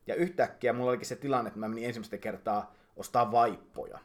ja 0.07 0.14
yhtäkkiä 0.14 0.73
mulla 0.73 0.90
olikin 0.90 1.07
se 1.07 1.16
tilanne, 1.16 1.49
että 1.49 1.61
mä 1.61 1.69
menin 1.69 1.85
ensimmäistä 1.85 2.19
kertaa 2.19 2.75
ostaa 2.97 3.33
vaippoja. 3.33 3.99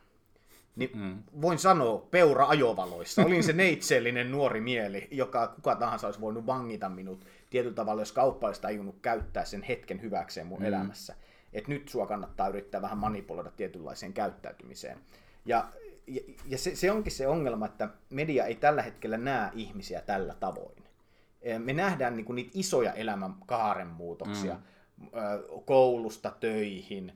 Niin 0.76 0.92
mm. 0.94 1.24
voin 1.42 1.60
sanoa, 1.60 2.08
peura 2.12 2.48
ajovaloissa. 2.48 3.22
Olin 3.26 3.44
se 3.44 3.54
neitsellinen 3.54 4.32
nuori 4.32 4.62
mieli, 4.62 5.08
joka 5.12 5.48
kuka 5.48 5.76
tahansa 5.76 6.08
olisi 6.08 6.22
voinut 6.22 6.46
vangita 6.46 6.90
minut 6.90 7.26
tietyllä 7.50 7.76
tavalla, 7.76 8.02
jos 8.02 8.12
kauppa 8.12 8.48
olisi 8.48 8.62
tajunnut 8.62 8.96
käyttää 9.02 9.46
sen 9.46 9.64
hetken 9.64 10.02
hyväkseen 10.02 10.48
mun 10.48 10.60
mm. 10.60 10.66
elämässä. 10.66 11.16
että 11.54 11.72
nyt 11.72 11.90
sua 11.90 12.08
kannattaa 12.08 12.48
yrittää 12.48 12.82
vähän 12.82 12.98
manipuloida 12.98 13.52
tietynlaiseen 13.52 14.14
käyttäytymiseen. 14.14 14.98
Ja, 15.46 15.68
ja, 16.08 16.22
ja 16.46 16.58
se, 16.58 16.76
se 16.76 16.92
onkin 16.92 17.12
se 17.12 17.28
ongelma, 17.28 17.66
että 17.66 17.90
media 18.10 18.46
ei 18.46 18.56
tällä 18.56 18.82
hetkellä 18.82 19.18
näe 19.18 19.50
ihmisiä 19.54 20.02
tällä 20.02 20.36
tavoin. 20.40 20.84
Me 21.60 21.74
nähdään 21.74 22.16
niin 22.16 22.26
kuin 22.26 22.36
niitä 22.36 22.52
isoja 22.54 22.94
elämän 22.94 23.36
kaaren 23.46 23.88
muutoksia 23.88 24.54
mm. 24.54 24.62
Koulusta 25.66 26.32
töihin, 26.40 27.14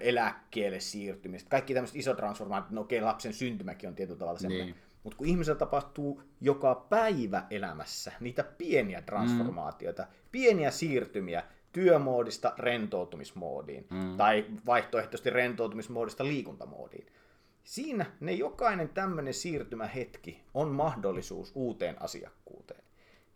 eläkkeelle 0.00 0.80
siirtymistä, 0.80 1.50
kaikki 1.50 1.74
tämmöiset 1.74 1.96
isot 1.96 2.16
transformaatiot, 2.16 2.70
no 2.70 2.80
okei, 2.80 3.00
lapsen 3.00 3.32
syntymäkin 3.32 3.88
on 3.88 3.94
tietyllä 3.94 4.18
tavalla 4.18 4.38
semmoinen, 4.38 4.66
niin. 4.66 4.76
mutta 5.02 5.16
kun 5.16 5.26
ihmisellä 5.26 5.58
tapahtuu 5.58 6.22
joka 6.40 6.74
päivä 6.74 7.46
elämässä 7.50 8.12
niitä 8.20 8.44
pieniä 8.44 9.02
transformaatioita, 9.02 10.02
mm. 10.02 10.08
pieniä 10.32 10.70
siirtymiä 10.70 11.42
työmoodista 11.72 12.54
rentoutumismoodiin, 12.58 13.86
mm. 13.90 14.16
tai 14.16 14.44
vaihtoehtoisesti 14.66 15.30
rentoutumismoodista 15.30 16.24
liikuntamoodiin, 16.24 17.06
siinä 17.64 18.06
ne 18.20 18.32
jokainen 18.32 18.88
tämmöinen 18.88 19.34
siirtymähetki 19.34 20.42
on 20.54 20.68
mahdollisuus 20.68 21.52
uuteen 21.54 22.02
asiakkuuteen. 22.02 22.84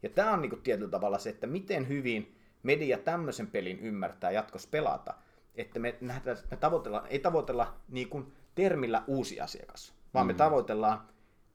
Ja 0.02 0.08
tämä 0.08 0.32
on 0.32 0.42
niin 0.42 0.62
tietyllä 0.62 0.90
tavalla 0.90 1.18
se, 1.18 1.30
että 1.30 1.46
miten 1.46 1.88
hyvin 1.88 2.34
media 2.62 2.98
tämmöisen 2.98 3.46
pelin 3.46 3.78
ymmärtää 3.78 4.30
jatkossa 4.30 4.68
pelata, 4.70 5.14
että 5.54 5.78
me, 5.78 5.98
nähdään, 6.00 6.36
me 6.50 6.56
tavoitellaan, 6.56 7.06
ei 7.06 7.18
tavoitella 7.18 7.76
niin 7.88 8.08
kuin 8.08 8.32
termillä 8.54 9.02
uusi 9.06 9.40
asiakas, 9.40 9.94
vaan 10.14 10.26
mm. 10.26 10.28
me 10.28 10.34
tavoitellaan 10.34 11.08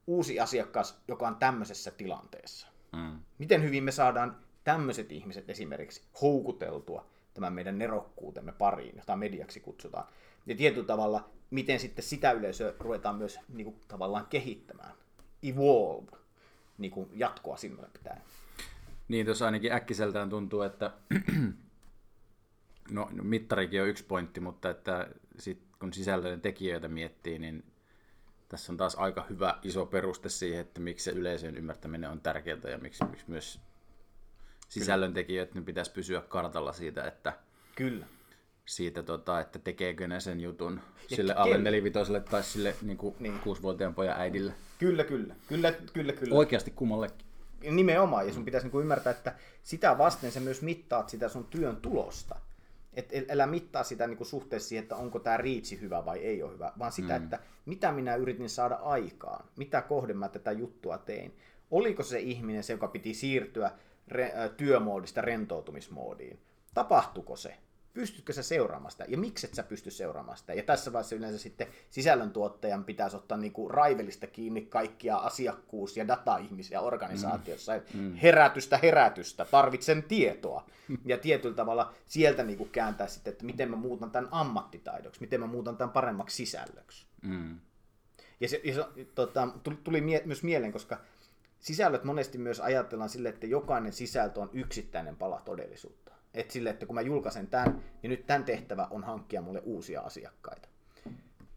uusi 0.07 0.39
asiakas, 0.39 1.01
joka 1.07 1.27
on 1.27 1.35
tämmöisessä 1.35 1.91
tilanteessa. 1.91 2.67
Mm. 2.95 3.19
Miten 3.37 3.63
hyvin 3.63 3.83
me 3.83 3.91
saadaan 3.91 4.37
tämmöiset 4.63 5.11
ihmiset 5.11 5.49
esimerkiksi 5.49 6.03
houkuteltua 6.21 7.05
tämän 7.33 7.53
meidän 7.53 7.79
nerokkuutemme 7.79 8.51
pariin, 8.51 8.95
jota 8.97 9.15
mediaksi 9.15 9.59
kutsutaan. 9.59 10.07
Ja 10.45 10.55
tietyllä 10.55 10.87
tavalla, 10.87 11.29
miten 11.49 11.79
sitten 11.79 12.05
sitä 12.05 12.31
yleisöä 12.31 12.73
ruvetaan 12.79 13.15
myös 13.15 13.39
niin 13.53 13.65
kuin, 13.65 13.79
tavallaan 13.87 14.27
kehittämään. 14.29 14.93
Evolve, 15.43 16.11
niin 16.77 16.91
kuin 16.91 17.09
jatkoa 17.13 17.57
silmällä 17.57 17.89
pitää. 17.93 18.21
Niin, 19.07 19.25
tuossa 19.25 19.45
ainakin 19.45 19.71
äkkiseltään 19.71 20.29
tuntuu, 20.29 20.61
että 20.61 20.91
no, 22.91 23.09
no 23.11 23.23
mittarikin 23.23 23.81
on 23.81 23.87
yksi 23.87 24.03
pointti, 24.03 24.39
mutta 24.39 24.69
että 24.69 25.07
sit, 25.39 25.61
kun 25.79 25.93
sisällön 25.93 26.41
tekijöitä 26.41 26.87
miettii, 26.87 27.39
niin 27.39 27.63
tässä 28.49 28.71
on 28.71 28.77
taas 28.77 28.95
aika 28.95 29.25
hyvä 29.29 29.59
iso 29.63 29.85
peruste 29.85 30.29
siihen, 30.29 30.61
että 30.61 30.79
miksi 30.79 31.03
se 31.03 31.11
yleisön 31.11 31.57
ymmärtäminen 31.57 32.09
on 32.09 32.21
tärkeää 32.21 32.69
ja 32.69 32.77
miksi, 32.77 33.05
miksi 33.05 33.25
myös 33.27 33.59
sisällöntekijöiden 34.69 35.65
pitäisi 35.65 35.91
pysyä 35.91 36.21
kartalla 36.21 36.73
siitä, 36.73 37.03
että 37.03 37.33
Kyllä. 37.75 38.05
siitä, 38.65 39.03
tota, 39.03 39.39
että 39.39 39.59
tekeekö 39.59 40.07
ne 40.07 40.19
sen 40.19 40.41
jutun 40.41 40.81
ja 41.09 41.15
sille 41.15 41.33
ke- 41.33 41.37
alle 41.37 41.57
nelivitoselle 41.57 42.19
tai 42.19 42.43
sille 42.43 42.75
niin 42.81 42.97
kuin 42.97 43.15
niin. 43.19 43.39
kuusivuotiaan 43.39 43.95
pojan 43.95 44.19
äidille. 44.19 44.53
Kyllä, 44.79 45.03
kyllä. 45.03 45.35
Kyllä, 45.47 45.71
kyllä, 45.93 46.13
kyllä. 46.13 46.35
Oikeasti 46.35 46.71
kummallekin. 46.71 47.26
Nimenomaan, 47.61 48.27
ja 48.27 48.33
sun 48.33 48.45
pitäisi 48.45 48.67
niin 48.67 48.81
ymmärtää, 48.81 49.11
että 49.11 49.35
sitä 49.63 49.97
vasten 49.97 50.31
sä 50.31 50.39
myös 50.39 50.61
mittaat 50.61 51.09
sitä 51.09 51.29
sun 51.29 51.45
työn 51.45 51.77
tulosta. 51.77 52.35
Et 52.93 53.11
älä 53.29 53.47
mittaa 53.47 53.83
sitä 53.83 54.07
niin 54.07 54.17
kuin 54.17 54.27
suhteessa 54.27 54.69
siihen, 54.69 54.83
että 54.83 54.95
onko 54.95 55.19
tämä 55.19 55.37
riitsi 55.37 55.81
hyvä 55.81 56.05
vai 56.05 56.19
ei 56.19 56.43
ole 56.43 56.53
hyvä, 56.53 56.73
vaan 56.79 56.91
sitä, 56.91 57.17
mm. 57.19 57.23
että 57.23 57.39
mitä 57.65 57.91
minä 57.91 58.15
yritin 58.15 58.49
saada 58.49 58.75
aikaan, 58.75 59.45
mitä 59.57 59.81
kohden 59.81 60.17
mä 60.17 60.29
tätä 60.29 60.51
juttua 60.51 60.97
tein. 60.97 61.37
Oliko 61.71 62.03
se 62.03 62.19
ihminen 62.19 62.63
se, 62.63 62.73
joka 62.73 62.87
piti 62.87 63.13
siirtyä 63.13 63.71
re, 64.07 64.33
työmoodista 64.57 65.21
rentoutumismoodiin? 65.21 66.39
Tapahtuko 66.73 67.35
se? 67.35 67.57
Pystytkö 67.97 68.33
sä 68.33 68.43
seuraamaan 68.43 68.91
sitä, 68.91 69.05
ja 69.07 69.17
miksi 69.17 69.47
et 69.47 69.53
sä 69.53 69.63
pysty 69.63 69.91
seuraamaan 69.91 70.37
sitä. 70.37 70.53
Ja 70.53 70.63
tässä 70.63 70.93
vaiheessa 70.93 71.15
yleensä 71.15 71.37
sitten 71.37 71.67
sisällöntuottajan 71.89 72.83
pitäisi 72.83 73.15
ottaa 73.15 73.37
niinku 73.37 73.69
raivelista 73.69 74.27
kiinni 74.27 74.61
kaikkia 74.61 75.17
asiakkuus- 75.17 75.97
ja 75.97 76.07
data-ihmisiä 76.07 76.81
organisaatiossa. 76.81 77.71
Mm. 77.93 77.99
Mm. 77.99 78.15
Herätystä, 78.15 78.77
herätystä, 78.77 79.45
tarvitsen 79.45 80.03
tietoa. 80.03 80.65
Ja 81.05 81.17
tietyllä 81.17 81.55
tavalla 81.55 81.93
sieltä 82.05 82.43
niinku 82.43 82.65
kääntää 82.65 83.07
sitten, 83.07 83.31
että 83.31 83.45
miten 83.45 83.69
mä 83.69 83.75
muutan 83.75 84.11
tämän 84.11 84.29
ammattitaidoksi, 84.31 85.21
miten 85.21 85.39
mä 85.39 85.47
muutan 85.47 85.77
tämän 85.77 85.93
paremmaksi 85.93 86.35
sisällöksi. 86.35 87.05
Mm. 87.21 87.59
Ja 88.39 88.49
se, 88.49 88.61
ja 88.63 88.73
se 88.73 89.05
tota, 89.15 89.47
tuli 89.83 90.01
mie- 90.01 90.21
myös 90.25 90.43
mieleen, 90.43 90.71
koska 90.71 90.97
sisällöt 91.59 92.03
monesti 92.03 92.37
myös 92.37 92.59
ajatellaan 92.59 93.09
sille, 93.09 93.29
että 93.29 93.47
jokainen 93.47 93.93
sisältö 93.93 94.39
on 94.39 94.49
yksittäinen 94.53 95.15
pala 95.15 95.41
todellisuutta. 95.45 96.06
Että 96.33 96.53
sille, 96.53 96.69
että 96.69 96.85
kun 96.85 96.95
mä 96.95 97.01
julkaisen 97.01 97.47
tämän, 97.47 97.83
niin 98.01 98.09
nyt 98.09 98.27
tämän 98.27 98.43
tehtävä 98.43 98.87
on 98.91 99.03
hankkia 99.03 99.41
mulle 99.41 99.61
uusia 99.65 100.01
asiakkaita. 100.01 100.69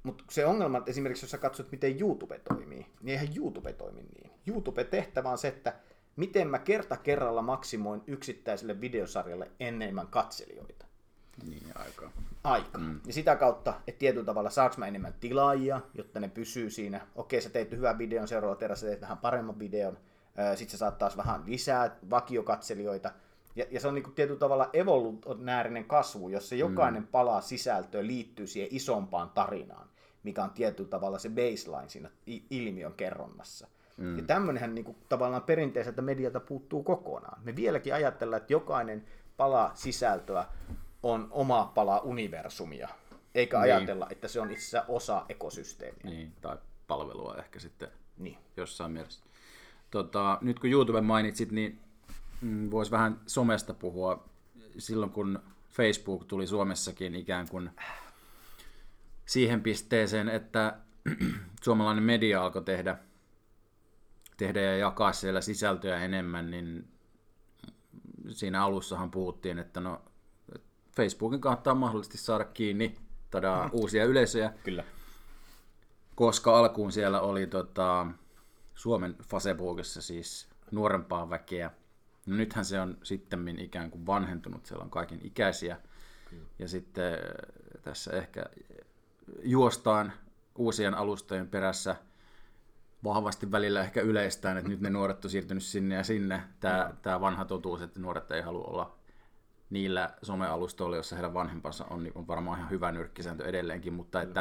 Mutta 0.03 0.25
se 0.31 0.47
ongelma, 0.47 0.79
että 0.79 0.91
esimerkiksi 0.91 1.25
jos 1.25 1.31
sä 1.31 1.39
katsot, 1.39 1.73
miten 1.73 2.01
YouTube 2.01 2.41
toimii, 2.49 2.87
niin 3.03 3.09
eihän 3.09 3.37
YouTube 3.37 3.73
toimi 3.73 4.03
niin. 4.03 4.31
YouTube-tehtävä 4.47 5.31
on 5.31 5.39
se, 5.39 5.49
että 5.49 5.75
miten 6.17 6.49
mä 6.49 6.59
kerta 6.59 6.97
kerralla 6.97 7.43
maksimoin 7.43 8.03
yksittäiselle 8.07 8.81
videosarjalle 8.81 9.51
enemmän 9.61 10.07
katselijoita. 10.07 10.87
Niin, 11.49 11.67
aika. 11.75 12.11
Aika. 12.45 12.79
Mm. 12.79 13.01
Ja 13.07 13.13
sitä 13.13 13.37
kautta, 13.37 13.75
että 13.87 13.99
tietyllä 13.99 14.27
tavalla 14.27 14.51
saaks 14.51 14.79
mä 14.79 14.87
enemmän 14.87 15.15
tilaajia, 15.21 15.81
jotta 15.95 16.21
ne 16.21 16.29
pysyy 16.29 16.71
siinä. 16.71 17.07
Okei, 17.15 17.41
sä 17.41 17.51
teit 17.51 17.71
hyvän 17.71 17.99
videon, 17.99 18.29
seuraava 18.29 18.57
kerran 18.57 18.77
sä 18.77 18.87
teet 18.87 19.01
vähän 19.01 19.19
paremman 19.19 19.59
videon. 19.59 19.99
Sitten 20.55 20.71
sä 20.71 20.77
saat 20.79 20.99
taas 20.99 21.17
vähän 21.17 21.43
lisää 21.47 21.97
vakiokatselijoita. 22.11 23.13
Ja, 23.57 23.65
ja 23.71 23.81
se 23.81 23.89
on 23.89 23.95
niin 23.95 24.13
tietyllä 24.15 24.39
tavalla 24.39 24.71
evolutionäärinen 24.73 25.85
kasvu, 25.85 26.29
jossa 26.29 26.55
jokainen 26.55 27.03
mm. 27.03 27.09
pala 27.09 27.41
sisältöä 27.41 28.07
liittyy 28.07 28.47
siihen 28.47 28.69
isompaan 28.73 29.31
tarinaan, 29.31 29.89
mikä 30.23 30.45
on 30.45 30.51
tietyllä 30.51 30.91
tavalla 30.91 31.19
se 31.19 31.29
baseline 31.29 31.89
siinä 31.89 32.11
ilmiön 32.51 32.93
kerronnassa. 32.93 33.69
Mm. 33.97 34.19
Ja 34.19 34.25
tämmöinenhän 34.25 34.75
niin 34.75 34.97
tavallaan 35.09 35.43
perinteiseltä 35.43 36.03
medialta 36.03 36.41
puuttuu 36.41 36.83
kokonaan. 36.83 37.43
Me 37.45 37.57
vieläkin 37.57 37.95
ajatellaan, 37.95 38.41
että 38.41 38.53
jokainen 38.53 39.05
pala 39.37 39.71
sisältöä 39.75 40.45
on 41.03 41.29
oma 41.31 41.73
pala 41.75 41.99
universumia, 41.99 42.89
eikä 43.35 43.61
niin. 43.61 43.75
ajatella, 43.75 44.07
että 44.11 44.29
se 44.29 44.41
on 44.41 44.51
itse 44.51 44.83
osa 44.89 45.25
ekosysteemiä. 45.29 46.01
Niin, 46.05 46.33
tai 46.41 46.57
palvelua 46.87 47.37
ehkä 47.39 47.59
sitten 47.59 47.89
niin. 48.19 48.39
jossain 48.57 48.93
mielessä. 48.93 49.25
Tota, 49.91 50.39
nyt 50.41 50.59
kun 50.59 50.71
YouTube 50.71 51.01
mainitsit, 51.01 51.53
niin 51.53 51.73
mm, 51.73 51.90
voisi 52.71 52.91
vähän 52.91 53.21
somesta 53.27 53.75
puhua. 53.75 54.29
Silloin 54.79 55.13
kun 55.13 55.43
Facebook 55.71 56.25
tuli 56.25 56.47
Suomessakin 56.47 57.15
ikään 57.15 57.49
kuin 57.49 57.71
siihen 59.25 59.63
pisteeseen, 59.63 60.29
että 60.29 60.79
suomalainen 61.65 62.05
media 62.05 62.43
alkoi 62.43 62.63
tehdä, 62.63 62.99
tehdä 64.37 64.61
ja 64.61 64.77
jakaa 64.77 65.13
siellä 65.13 65.41
sisältöä 65.41 65.99
enemmän, 66.01 66.51
niin 66.51 66.89
siinä 68.31 68.65
alussahan 68.65 69.11
puhuttiin, 69.11 69.59
että 69.59 69.81
no 69.81 70.03
Facebookin 70.97 71.41
kautta 71.41 71.71
on 71.71 71.79
mahdollisesti 71.79 72.19
saada 72.19 72.45
kiinni 72.45 72.97
tada, 73.31 73.63
mm. 73.65 73.71
uusia 73.73 74.05
yleisöjä. 74.05 74.53
Kyllä. 74.65 74.85
Koska 76.15 76.59
alkuun 76.59 76.93
siellä 76.93 77.21
oli 77.21 77.47
tota, 77.47 78.07
Suomen 78.75 79.17
Facebookissa 79.23 80.03
siis 80.03 80.49
nuorempaa 80.71 81.31
väkeä, 81.31 81.71
No 82.27 82.37
nythän 82.37 82.65
se 82.65 82.81
on 82.81 82.99
sitten 83.03 83.59
ikään 83.59 83.91
kuin 83.91 84.07
vanhentunut, 84.07 84.67
siellä 84.67 84.85
on 84.85 84.91
kaiken 84.91 85.21
ikäisiä. 85.23 85.77
Kyllä. 86.31 86.47
Ja 86.59 86.69
sitten 86.69 87.13
äh, 87.15 87.83
tässä 87.83 88.13
ehkä 88.13 88.45
juostaan 89.43 90.13
uusien 90.55 90.95
alustojen 90.95 91.49
perässä 91.49 91.97
vahvasti 93.05 93.53
välillä 93.53 93.81
ehkä 93.81 94.01
yleistään, 94.01 94.57
että 94.57 94.69
nyt 94.69 94.81
ne 94.81 94.91
nuoret 94.91 95.25
on 95.25 95.31
siirtynyt 95.31 95.63
sinne 95.63 95.95
ja 95.95 96.05
sinne. 96.05 96.43
Tämä, 96.61 96.85
no. 96.89 96.95
tämä 97.03 97.21
vanha 97.21 97.45
totuus, 97.45 97.83
että 97.83 98.01
nuoret 98.01 98.31
ei 98.31 98.43
halua 98.43 98.65
olla 98.65 98.97
niillä 99.71 100.11
somealustoilla, 100.23 100.97
joissa 100.97 101.17
heidän 101.17 101.35
vanhempansa 101.35 101.85
on, 101.85 102.03
niin 102.03 102.13
on 102.15 102.27
varmaan 102.27 102.59
ihan 102.59 102.71
hyvä 102.71 102.93
nyrkkisääntö 102.93 103.45
edelleenkin, 103.45 103.93
mutta 103.93 104.23
että... 104.23 104.41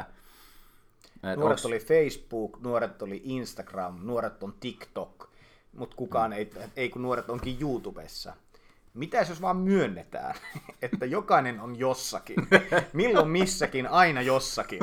että 1.16 1.36
nuoret 1.36 1.52
onks... 1.52 1.66
oli 1.66 1.80
Facebook, 1.80 2.62
nuoret 2.62 3.02
oli 3.02 3.22
Instagram, 3.24 4.00
nuoret 4.04 4.44
on 4.44 4.54
TikTok, 4.60 5.29
mutta 5.78 5.96
kukaan 5.96 6.32
mm. 6.32 6.38
ei, 6.38 6.50
ei 6.76 6.90
kun 6.90 7.02
nuoret 7.02 7.30
onkin 7.30 7.58
YouTubessa. 7.62 8.34
Mitä 8.94 9.18
jos 9.18 9.42
vaan 9.42 9.58
myönnetään, 9.58 10.36
että 10.82 11.06
jokainen 11.06 11.60
on 11.60 11.80
jossakin, 11.80 12.36
milloin 12.94 13.30
missäkin, 13.30 13.88
aina 13.88 14.22
jossakin. 14.22 14.80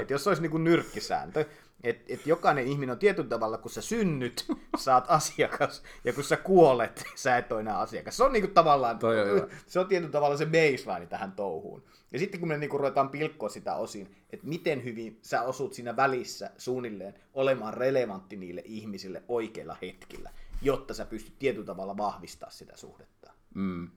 Että 0.00 0.14
jos 0.14 0.26
olisi 0.26 0.42
niin 0.42 0.50
kuin 0.50 0.64
nyrkkisääntö, 0.64 1.44
että 1.84 2.04
et 2.08 2.26
jokainen 2.26 2.66
ihminen 2.66 2.92
on 2.92 2.98
tietyllä 2.98 3.28
tavalla, 3.28 3.58
kun 3.58 3.70
sä 3.70 3.80
synnyt, 3.80 4.46
saat 4.78 5.04
asiakas, 5.08 5.82
ja 6.04 6.12
kun 6.12 6.24
sä 6.24 6.36
kuolet, 6.36 7.04
sä 7.14 7.36
et 7.36 7.52
ole 7.52 7.60
enää 7.60 7.78
asiakas. 7.78 8.16
Se 8.16 8.24
on 8.24 8.32
niinku 8.32 8.50
tavallaan, 8.54 8.98
Toi 8.98 9.40
on 9.40 9.48
se 9.66 9.80
on 9.80 9.86
tietyllä 9.86 10.12
tavalla 10.12 10.36
se 10.36 10.46
baseline 10.46 11.06
tähän 11.06 11.32
touhuun. 11.32 11.82
Ja 12.12 12.18
sitten 12.18 12.40
kun 12.40 12.48
me 12.48 12.58
niinku 12.58 12.78
ruvetaan 12.78 13.08
pilkkoa 13.08 13.48
sitä 13.48 13.74
osin, 13.74 14.16
että 14.30 14.46
miten 14.46 14.84
hyvin 14.84 15.18
sä 15.22 15.42
osut 15.42 15.72
siinä 15.72 15.96
välissä 15.96 16.50
suunnilleen 16.58 17.14
olemaan 17.34 17.74
relevantti 17.74 18.36
niille 18.36 18.62
ihmisille 18.64 19.22
oikeilla 19.28 19.76
hetkillä, 19.82 20.30
jotta 20.62 20.94
sä 20.94 21.04
pystyt 21.04 21.38
tietyllä 21.38 21.66
tavalla 21.66 21.96
vahvistaa 21.96 22.50
sitä 22.50 22.76
suhdetta. 22.76 23.21
Mm. 23.54 23.90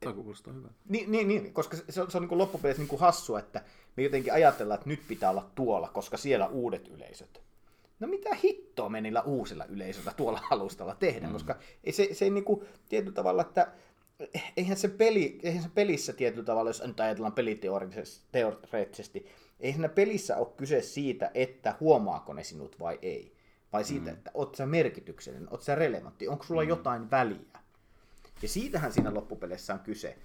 Tämä 0.00 0.14
kuulostaa 0.14 0.54
hyvältä. 0.54 0.74
Niin, 0.88 1.12
niin, 1.12 1.28
niin 1.28 1.52
koska 1.52 1.76
se, 1.76 1.84
se 1.88 2.02
on, 2.02 2.10
se 2.10 2.18
on 2.18 2.28
niin 2.28 2.38
loppupeleissä 2.38 2.82
niin 2.82 3.00
hassua, 3.00 3.38
että 3.38 3.62
me 3.96 4.02
jotenkin 4.02 4.32
ajatellaan, 4.32 4.78
että 4.78 4.88
nyt 4.88 5.00
pitää 5.08 5.30
olla 5.30 5.50
tuolla, 5.54 5.88
koska 5.88 6.16
siellä 6.16 6.46
uudet 6.46 6.88
yleisöt. 6.88 7.42
No 8.00 8.08
mitä 8.08 8.34
hittoa 8.34 8.88
me 8.88 9.00
niillä 9.00 9.22
uusilla 9.22 9.64
yleisöillä 9.64 10.12
tuolla 10.16 10.40
alustalla 10.50 10.94
tehdään, 10.94 11.30
mm. 11.30 11.32
koska 11.32 11.56
ei 11.84 11.92
se, 11.92 12.08
se 12.12 12.24
ei 12.24 12.30
niin 12.30 12.44
kuin, 12.44 12.64
tietyllä 12.88 13.14
tavalla, 13.14 13.42
että 13.42 13.72
eihän 14.56 14.76
se, 14.76 14.88
peli, 14.88 15.38
eihän 15.42 15.62
se 15.62 15.68
pelissä 15.74 16.12
tietyllä 16.12 16.44
tavalla, 16.44 16.70
jos 16.70 16.82
nyt 16.86 17.00
ajatellaan 17.00 17.32
peliteoreettisesti, 17.32 19.26
eihän 19.60 19.76
siinä 19.76 19.88
pelissä 19.88 20.36
ole 20.36 20.48
kyse 20.56 20.82
siitä, 20.82 21.30
että 21.34 21.74
huomaako 21.80 22.32
ne 22.32 22.44
sinut 22.44 22.80
vai 22.80 22.98
ei, 23.02 23.36
vai 23.72 23.84
siitä, 23.84 24.10
mm. 24.10 24.16
että 24.16 24.30
oot 24.34 24.54
sä 24.54 24.66
merkityksellinen, 24.66 25.48
oot 25.50 25.62
sä 25.62 25.74
relevantti, 25.74 26.28
onko 26.28 26.44
sulla 26.44 26.62
mm. 26.62 26.68
jotain 26.68 27.10
väliä. 27.10 27.58
Ja 28.42 28.48
siitähän 28.48 28.92
siinä 28.92 29.14
loppupeleissä 29.14 29.74
on 29.74 29.80
kyse, 29.80 30.18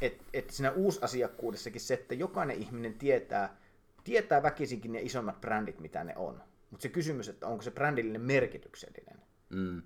että 0.00 0.24
et 0.32 0.50
siinä 0.50 0.70
uusasiakkuudessakin 0.70 1.80
se, 1.80 1.94
että 1.94 2.14
jokainen 2.14 2.56
ihminen 2.56 2.94
tietää, 2.94 3.56
tietää 4.04 4.42
väkisinkin 4.42 4.92
ne 4.92 5.00
isommat 5.00 5.40
brändit, 5.40 5.80
mitä 5.80 6.04
ne 6.04 6.16
on. 6.16 6.42
Mutta 6.70 6.82
se 6.82 6.88
kysymys, 6.88 7.28
että 7.28 7.46
onko 7.46 7.62
se 7.62 7.70
brändillinen 7.70 8.20
merkityksellinen. 8.20 9.22
Mm. 9.48 9.82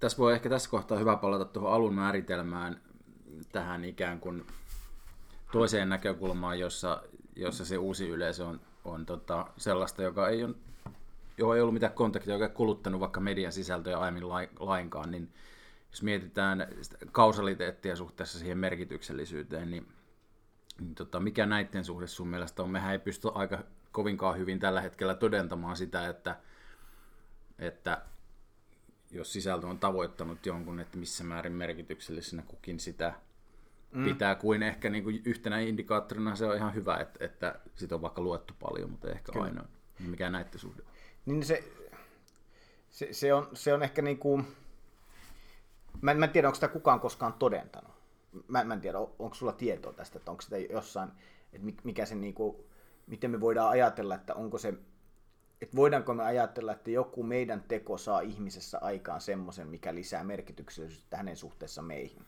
Tässä 0.00 0.18
voi 0.18 0.32
ehkä 0.32 0.48
tässä 0.48 0.70
kohtaa 0.70 0.98
hyvä 0.98 1.16
palata 1.16 1.44
tuohon 1.44 1.72
alun 1.72 1.94
määritelmään 1.94 2.80
tähän 3.52 3.84
ikään 3.84 4.20
kuin 4.20 4.46
toiseen 5.52 5.88
näkökulmaan, 5.88 6.58
jossa, 6.58 7.02
jossa 7.36 7.64
se 7.64 7.78
uusi 7.78 8.08
yleisö 8.08 8.46
on, 8.46 8.60
on 8.84 9.06
tota 9.06 9.46
sellaista, 9.56 10.02
joka 10.02 10.28
ei 10.28 10.44
ole, 10.44 10.54
johon 11.38 11.56
ei 11.56 11.62
ollut 11.62 11.74
mitään 11.74 11.92
kontaktia, 11.92 12.34
joka 12.34 12.44
ei 12.44 12.54
kuluttanut 12.54 13.00
vaikka 13.00 13.20
median 13.20 13.52
sisältöjä 13.52 13.98
aiemmin 13.98 14.28
lainkaan, 14.58 15.10
niin 15.10 15.32
jos 15.94 16.02
mietitään 16.02 16.68
kausaliteettia 17.12 17.96
suhteessa 17.96 18.38
siihen 18.38 18.58
merkityksellisyyteen, 18.58 19.70
niin, 19.70 19.88
niin 20.80 20.94
tota, 20.94 21.20
mikä 21.20 21.46
näiden 21.46 21.84
suhde 21.84 22.06
sun 22.06 22.28
mielestä 22.28 22.62
on? 22.62 22.70
Mehän 22.70 22.92
ei 22.92 22.98
pysty 22.98 23.28
aika 23.34 23.64
kovinkaan 23.92 24.38
hyvin 24.38 24.60
tällä 24.60 24.80
hetkellä 24.80 25.14
todentamaan 25.14 25.76
sitä, 25.76 26.08
että, 26.08 26.36
että 27.58 28.02
jos 29.10 29.32
sisältö 29.32 29.66
on 29.66 29.78
tavoittanut 29.78 30.46
jonkun, 30.46 30.80
että 30.80 30.98
missä 30.98 31.24
määrin 31.24 31.52
merkityksellisenä 31.52 32.42
kukin 32.42 32.80
sitä 32.80 33.14
mm. 33.92 34.04
pitää, 34.04 34.34
kuin 34.34 34.62
ehkä 34.62 34.90
niin 34.90 35.04
kuin 35.04 35.22
yhtenä 35.24 35.60
indikaattorina 35.60 36.36
se 36.36 36.46
on 36.46 36.56
ihan 36.56 36.74
hyvä, 36.74 36.96
että, 36.96 37.24
että 37.24 37.60
sitä 37.74 37.94
on 37.94 38.02
vaikka 38.02 38.22
luettu 38.22 38.54
paljon, 38.60 38.90
mutta 38.90 39.10
ehkä 39.10 39.32
Kyllä. 39.32 39.44
aina. 39.44 39.64
Mikä 39.98 40.30
näette 40.30 40.58
suhde? 40.58 40.82
Niin 41.26 41.44
se, 41.44 41.64
se, 42.90 43.08
se, 43.12 43.34
on, 43.34 43.48
se 43.52 43.74
on 43.74 43.82
ehkä 43.82 44.02
niin 44.02 44.18
kuin, 44.18 44.46
mä 46.02 46.10
en, 46.10 46.18
mä 46.18 46.24
en 46.24 46.30
tiedä, 46.30 46.48
onko 46.48 46.54
sitä 46.54 46.68
kukaan 46.68 47.00
koskaan 47.00 47.32
todentanut. 47.32 47.90
Mä, 48.48 48.64
mä 48.64 48.74
en 48.74 48.80
tiedä, 48.80 48.98
onko 48.98 49.34
sulla 49.34 49.52
tietoa 49.52 49.92
tästä, 49.92 50.18
että 50.18 50.30
onko 50.30 50.40
sitä 50.40 50.58
jossain, 50.58 51.10
että 51.52 51.66
mikä 51.84 52.06
se 52.06 52.14
niin 52.14 52.34
kuin, 52.34 52.56
miten 53.06 53.30
me 53.30 53.40
voidaan 53.40 53.70
ajatella, 53.70 54.14
että 54.14 54.34
onko 54.34 54.58
se, 54.58 54.74
että 55.62 55.76
voidaanko 55.76 56.14
me 56.14 56.22
ajatella, 56.22 56.72
että 56.72 56.90
joku 56.90 57.22
meidän 57.22 57.64
teko 57.68 57.98
saa 57.98 58.20
ihmisessä 58.20 58.78
aikaan 58.78 59.20
semmoisen, 59.20 59.68
mikä 59.68 59.94
lisää 59.94 60.24
merkityksellisyyttä 60.24 61.16
hänen 61.16 61.36
suhteessa 61.36 61.82
meihin. 61.82 62.22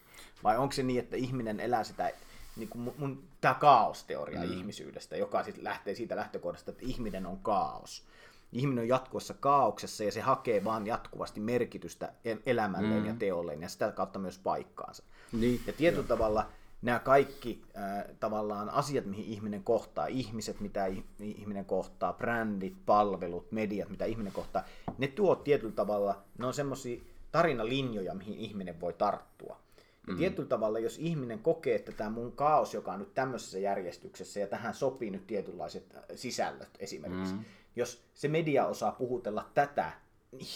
Vai 0.44 0.58
onko 0.58 0.72
se 0.72 0.82
niin, 0.82 1.00
että 1.00 1.16
ihminen 1.16 1.60
elää 1.60 1.84
sitä, 1.84 2.10
niin 2.56 2.68
kuin 2.68 2.82
mun, 2.82 2.94
mun 2.98 3.24
tämä 3.40 3.54
kaosteoria 3.54 4.42
mm. 4.42 4.52
ihmisyydestä, 4.52 5.16
joka 5.16 5.44
sit 5.44 5.58
lähtee 5.58 5.94
siitä 5.94 6.16
lähtökohdasta, 6.16 6.70
että 6.70 6.86
ihminen 6.86 7.26
on 7.26 7.38
kaos 7.38 8.04
ihminen 8.52 8.82
on 8.82 8.88
jatkuvassa 8.88 9.34
kaauksessa 9.34 10.04
ja 10.04 10.12
se 10.12 10.20
hakee 10.20 10.64
vaan 10.64 10.86
jatkuvasti 10.86 11.40
merkitystä 11.40 12.12
elämälleen 12.46 13.00
mm. 13.00 13.06
ja 13.06 13.14
teolleen 13.18 13.62
ja 13.62 13.68
sitä 13.68 13.92
kautta 13.92 14.18
myös 14.18 14.38
paikkaansa. 14.38 15.02
Niin, 15.32 15.60
ja 15.66 15.72
tietyllä 15.72 16.04
jo. 16.04 16.08
tavalla 16.08 16.46
nämä 16.82 16.98
kaikki 16.98 17.62
äh, 17.76 18.04
tavallaan 18.20 18.70
asiat, 18.70 19.04
mihin 19.06 19.24
ihminen 19.24 19.64
kohtaa, 19.64 20.06
ihmiset, 20.06 20.60
mitä 20.60 20.86
ihminen 21.20 21.64
kohtaa, 21.64 22.12
brändit, 22.12 22.76
palvelut, 22.86 23.52
mediat, 23.52 23.88
mitä 23.88 24.04
ihminen 24.04 24.32
kohtaa, 24.32 24.64
ne 24.98 25.08
tuo 25.08 25.36
tietyllä 25.36 25.74
tavalla, 25.74 26.22
ne 26.38 26.46
on 26.46 26.54
semmoisia 26.54 27.00
tarinalinjoja, 27.32 28.14
mihin 28.14 28.38
ihminen 28.38 28.80
voi 28.80 28.92
tarttua. 28.92 29.60
Ja 30.06 30.12
mm. 30.12 30.18
tietyllä 30.18 30.48
tavalla, 30.48 30.78
jos 30.78 30.98
ihminen 30.98 31.38
kokee, 31.38 31.74
että 31.74 31.92
tämä 31.92 32.10
mun 32.10 32.32
kaos, 32.32 32.74
joka 32.74 32.92
on 32.92 32.98
nyt 32.98 33.14
tämmöisessä 33.14 33.58
järjestyksessä 33.58 34.40
ja 34.40 34.46
tähän 34.46 34.74
sopii 34.74 35.10
nyt 35.10 35.26
tietynlaiset 35.26 35.96
sisällöt 36.14 36.70
esimerkiksi, 36.78 37.34
mm 37.34 37.44
jos 37.76 38.04
se 38.14 38.28
media 38.28 38.66
osaa 38.66 38.92
puhutella 38.92 39.50
tätä, 39.54 39.92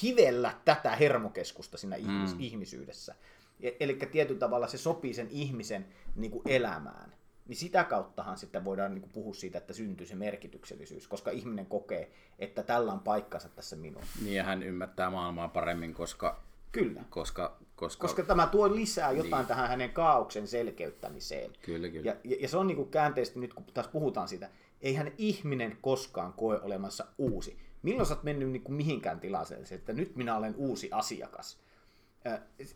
hivellä 0.02 0.54
tätä 0.64 0.96
hermokeskusta 0.96 1.78
siinä 1.78 1.96
ihmis- 1.96 2.34
mm. 2.34 2.40
ihmisyydessä. 2.40 3.14
E, 3.60 3.70
Eli 3.80 3.94
tietyllä 3.94 4.38
tavalla 4.38 4.66
se 4.66 4.78
sopii 4.78 5.14
sen 5.14 5.28
ihmisen 5.30 5.86
niin 6.16 6.30
kuin 6.30 6.42
elämään. 6.46 7.12
Niin 7.48 7.56
sitä 7.56 7.84
kauttahan 7.84 8.38
sitten 8.38 8.64
voidaan 8.64 8.94
niin 8.94 9.02
kuin 9.02 9.12
puhua 9.12 9.34
siitä, 9.34 9.58
että 9.58 9.72
syntyy 9.72 10.06
se 10.06 10.14
merkityksellisyys, 10.14 11.08
koska 11.08 11.30
ihminen 11.30 11.66
kokee, 11.66 12.10
että 12.38 12.62
tällä 12.62 12.92
on 12.92 13.00
paikkansa 13.00 13.48
tässä 13.48 13.76
minun. 13.76 14.02
Niin 14.22 14.36
ja 14.36 14.44
hän 14.44 14.62
ymmärtää 14.62 15.10
maailmaa 15.10 15.48
paremmin, 15.48 15.94
koska... 15.94 16.42
Kyllä. 16.72 17.04
Koska, 17.10 17.58
koska... 17.76 18.06
koska 18.06 18.22
tämä 18.22 18.46
tuo 18.46 18.74
lisää 18.74 19.12
jotain 19.12 19.40
niin. 19.40 19.46
tähän 19.46 19.68
hänen 19.68 19.90
kaauksen 19.90 20.46
selkeyttämiseen. 20.48 21.52
Kyllä, 21.62 21.88
kyllä. 21.88 22.10
Ja, 22.10 22.16
ja, 22.24 22.36
ja 22.40 22.48
se 22.48 22.56
on 22.56 22.66
niin 22.66 22.76
kuin 22.76 22.90
käänteisesti 22.90 23.40
nyt, 23.40 23.54
kun 23.54 23.64
taas 23.74 23.88
puhutaan 23.88 24.28
siitä, 24.28 24.50
eihän 24.80 25.12
ihminen 25.18 25.78
koskaan 25.80 26.32
koe 26.32 26.60
olemassa 26.60 27.06
uusi. 27.18 27.58
Milloin 27.82 28.06
sä 28.06 28.14
oot 28.14 28.22
mennyt 28.22 28.50
niin 28.50 28.62
kuin 28.62 28.76
mihinkään 28.76 29.20
tilanteeseen, 29.20 29.78
että 29.78 29.92
nyt 29.92 30.16
minä 30.16 30.36
olen 30.36 30.54
uusi 30.56 30.88
asiakas? 30.92 31.60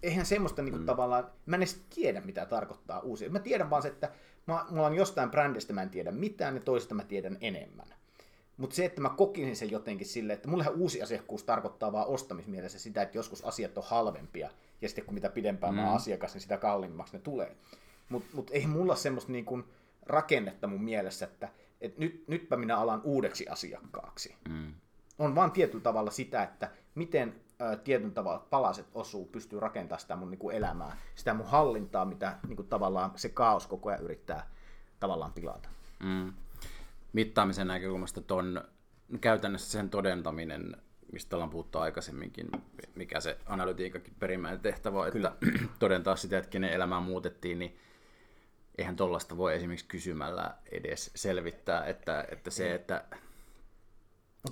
eihän 0.03 0.27
semmoista 0.27 0.63
niin 0.63 0.73
kuin, 0.73 0.83
mm. 0.83 0.87
tavallaan, 0.87 1.31
mä 1.47 1.57
en 1.57 1.63
edes 1.63 1.85
tiedä 1.95 2.21
mitä 2.21 2.47
tarkoittaa 2.47 3.01
uusi. 3.01 3.29
Mä 3.29 3.39
tiedän 3.39 3.71
vaan 3.71 3.83
se, 3.83 3.89
että 3.89 4.13
mä, 4.47 4.67
mulla 4.71 4.87
on 4.87 4.95
jostain 4.95 5.31
brändistä 5.31 5.73
mä 5.73 5.83
en 5.83 5.91
tiedä 5.91 6.11
mitään 6.11 6.55
ja 6.55 6.61
toisesta 6.61 6.95
mä 6.95 7.05
tiedän 7.05 7.39
enemmän. 7.41 7.87
Mutta 8.57 8.77
se, 8.77 8.85
että 8.85 9.01
mä 9.01 9.09
kokisin 9.09 9.57
sen 9.57 9.71
jotenkin 9.71 10.07
silleen, 10.07 10.35
että 10.35 10.49
mullehan 10.49 10.75
uusi 10.75 11.03
asiakkuus 11.03 11.45
tarkoittaa 11.45 11.93
vaan 11.93 12.07
ostamismielessä 12.07 12.79
sitä, 12.79 13.03
että 13.03 13.19
joskus 13.19 13.45
asiat 13.45 13.79
on 13.79 13.85
halvempia, 13.87 14.51
ja 14.83 14.89
sitten 14.89 15.05
kun 15.05 15.15
mitä 15.15 15.29
pidempään 15.29 15.75
mm. 15.75 15.81
mä 15.81 15.87
oon 15.87 15.97
asiakas, 15.97 16.35
niin 16.35 16.43
sitä 16.43 16.57
kalliimmaksi 16.57 17.17
ne 17.17 17.19
tulee. 17.19 17.57
Mutta 18.09 18.29
mut 18.33 18.51
ei 18.55 18.67
mulla 18.67 18.97
semmoista 18.97 19.33
niin 19.33 19.45
kuin 19.45 19.65
rakennetta 20.03 20.67
mun 20.67 20.85
mielessä, 20.85 21.25
että 21.25 21.49
että 21.85 22.01
nyt, 22.01 22.25
nytpä 22.29 22.57
minä 22.57 22.77
alan 22.77 23.01
uudeksi 23.05 23.49
asiakkaaksi. 23.49 24.37
Mm. 24.49 24.75
On 25.19 25.35
vaan 25.35 25.53
tietyllä 25.53 25.83
tavalla 25.83 26.11
sitä, 26.11 26.43
että 26.43 26.71
miten 26.95 27.35
ä, 27.63 27.77
tietyn 27.77 28.13
tavalla 28.13 28.47
palaset 28.51 28.87
osuu, 28.95 29.27
pystyy 29.27 29.61
rakentamaan 29.61 30.01
sitä 30.01 30.17
mun 30.17 30.31
niin 30.31 30.39
kuin 30.39 30.57
elämää, 30.57 30.97
sitä 31.15 31.35
mun 31.35 31.47
hallintaa, 31.47 32.05
mitä 32.05 32.39
niin 32.49 32.57
kuin 32.57 32.69
tavallaan 32.69 33.13
se 33.17 33.29
kaos 33.29 33.67
koko 33.67 33.89
ajan 33.89 34.03
yrittää 34.03 34.51
tavallaan 35.01 35.33
pilata. 35.33 35.69
Mm. 36.03 36.33
Mittaamisen 37.13 37.67
näkökulmasta 37.67 38.21
ton 38.21 38.65
käytännössä 39.21 39.73
sen 39.73 39.91
todentaminen, 39.91 40.77
mistä 41.13 41.37
ollaan 41.37 41.51
puhuttu 41.51 41.79
aikaisemminkin, 41.79 42.49
mikä 42.95 43.21
se 43.21 43.39
analytiikakin 43.47 44.15
perimmäinen 44.19 44.61
tehtävä 44.61 45.01
on, 45.01 45.09
että 45.09 45.33
todentaa 45.79 46.17
sitä, 46.17 46.39
että 46.39 46.51
kenen 46.51 46.73
elämää 46.73 47.01
muutettiin, 47.01 47.59
niin 47.59 47.77
eihän 48.79 48.97
tollasta 48.97 49.37
voi 49.37 49.55
esimerkiksi 49.55 49.87
kysymällä 49.89 50.55
edes 50.73 51.11
selvittää, 51.15 51.87
että, 51.87 52.25
että 52.31 52.51
se, 52.51 52.75
että 52.75 53.05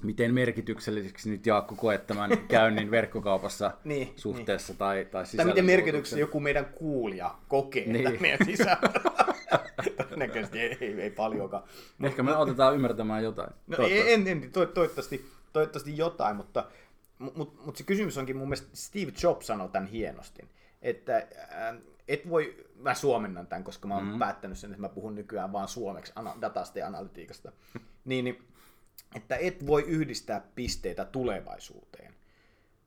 miten 0.03 0.35
merkitykselliseksi 0.35 1.31
nyt 1.31 1.47
Jaakko 1.47 1.75
koet 1.75 2.07
tämän 2.07 2.39
käynnin 2.49 2.91
verkkokaupassa 2.91 3.71
niin, 3.85 4.13
suhteessa 4.17 4.73
niin. 4.73 4.79
tai, 4.79 5.05
tai 5.05 5.25
Tai 5.37 5.47
miten 5.47 5.65
merkityksessä 5.65 6.19
joku 6.19 6.41
meidän 6.41 6.65
kuulija 6.65 7.35
kokee 7.49 7.87
niin. 7.87 8.23
meidän 8.23 8.47
sisällä. 8.47 8.79
Todennäköisesti 9.97 10.61
ei, 10.61 10.77
ei, 10.81 11.01
ei 11.01 11.11
paljonkaan. 11.11 11.63
Ehkä 12.03 12.23
me 12.23 12.33
autetaan 12.33 12.75
ymmärtämään 12.75 13.23
jotain. 13.23 13.53
No, 13.67 13.77
en, 13.91 14.29
en, 14.29 14.53
to, 14.53 14.67
toivottavasti, 14.67 15.27
toivottavasti 15.53 15.97
jotain, 15.97 16.37
mutta, 16.37 16.65
mutta, 17.19 17.63
mutta 17.65 17.79
se 17.79 17.85
kysymys 17.85 18.19
onkin 18.19 18.37
mun 18.37 18.49
mielestä 18.49 18.77
Steve 18.77 19.13
Jobs 19.23 19.47
sanoi 19.47 19.69
tämän 19.69 19.89
hienosti, 19.89 20.43
että 20.83 21.17
äh, 21.17 21.77
et 22.09 22.29
voi, 22.29 22.67
mä 22.75 22.95
suomennan 22.95 23.47
tämän, 23.47 23.65
koska 23.65 23.89
mä 23.89 23.95
oon 23.95 24.05
mm-hmm. 24.05 24.19
päättänyt 24.19 24.59
sen, 24.59 24.71
että 24.71 24.81
mä 24.81 24.89
puhun 24.89 25.15
nykyään 25.15 25.53
vaan 25.53 25.69
suomeksi 25.69 26.13
datasta 26.41 26.79
ja 26.79 26.87
analytiikasta, 26.87 27.53
niin, 28.05 28.25
niin, 28.25 28.49
että 29.15 29.37
et 29.37 29.67
voi 29.67 29.83
yhdistää 29.83 30.41
pisteitä 30.55 31.05
tulevaisuuteen, 31.05 32.15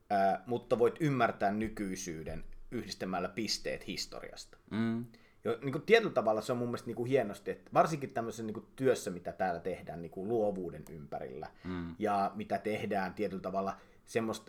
ää, 0.10 0.44
mutta 0.46 0.80
voit 0.80 0.96
ymmärtää 1.00 1.52
nykyisyyden 1.52 2.44
yhdistämällä 2.72 3.30
pisteet 3.30 3.88
historiasta. 3.88 4.58
Mm. 4.72 5.06
Jo, 5.44 5.58
niin 5.62 5.72
kuin 5.72 5.82
tietyllä 5.82 6.14
tavalla 6.14 6.42
se 6.42 6.52
on 6.52 6.58
mun 6.58 6.68
mielestä 6.68 6.88
niin 6.88 6.96
kuin 6.96 7.10
hienosti, 7.10 7.52
että 7.52 7.72
varsinkin 7.74 8.10
tämmöisessä 8.10 8.44
niin 8.44 8.54
kuin 8.54 8.68
työssä, 8.76 9.12
mitä 9.12 9.32
täällä 9.32 9.60
tehdään 9.60 10.02
niin 10.02 10.12
kuin 10.12 10.28
luovuuden 10.28 10.84
ympärillä, 10.90 11.52
mm. 11.64 11.96
ja 12.00 12.32
mitä 12.36 12.58
tehdään 12.58 13.14
tietyllä 13.14 13.42
tavalla 13.42 13.78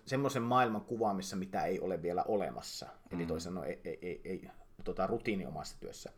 semmoisen 0.06 0.42
maailman 0.42 0.80
kuvaamissa, 0.80 1.36
mitä 1.36 1.64
ei 1.64 1.80
ole 1.80 2.02
vielä 2.02 2.22
olemassa. 2.22 2.86
Mm. 2.86 3.18
Eli 3.18 3.26
toisin 3.26 3.44
sanoen 3.44 3.68
ei, 3.68 3.80
ei, 3.84 3.98
ei, 4.02 4.20
ei 4.24 4.48
tota, 4.84 5.06
rutiiniomaisessa 5.06 5.80
työssä. 5.80 6.12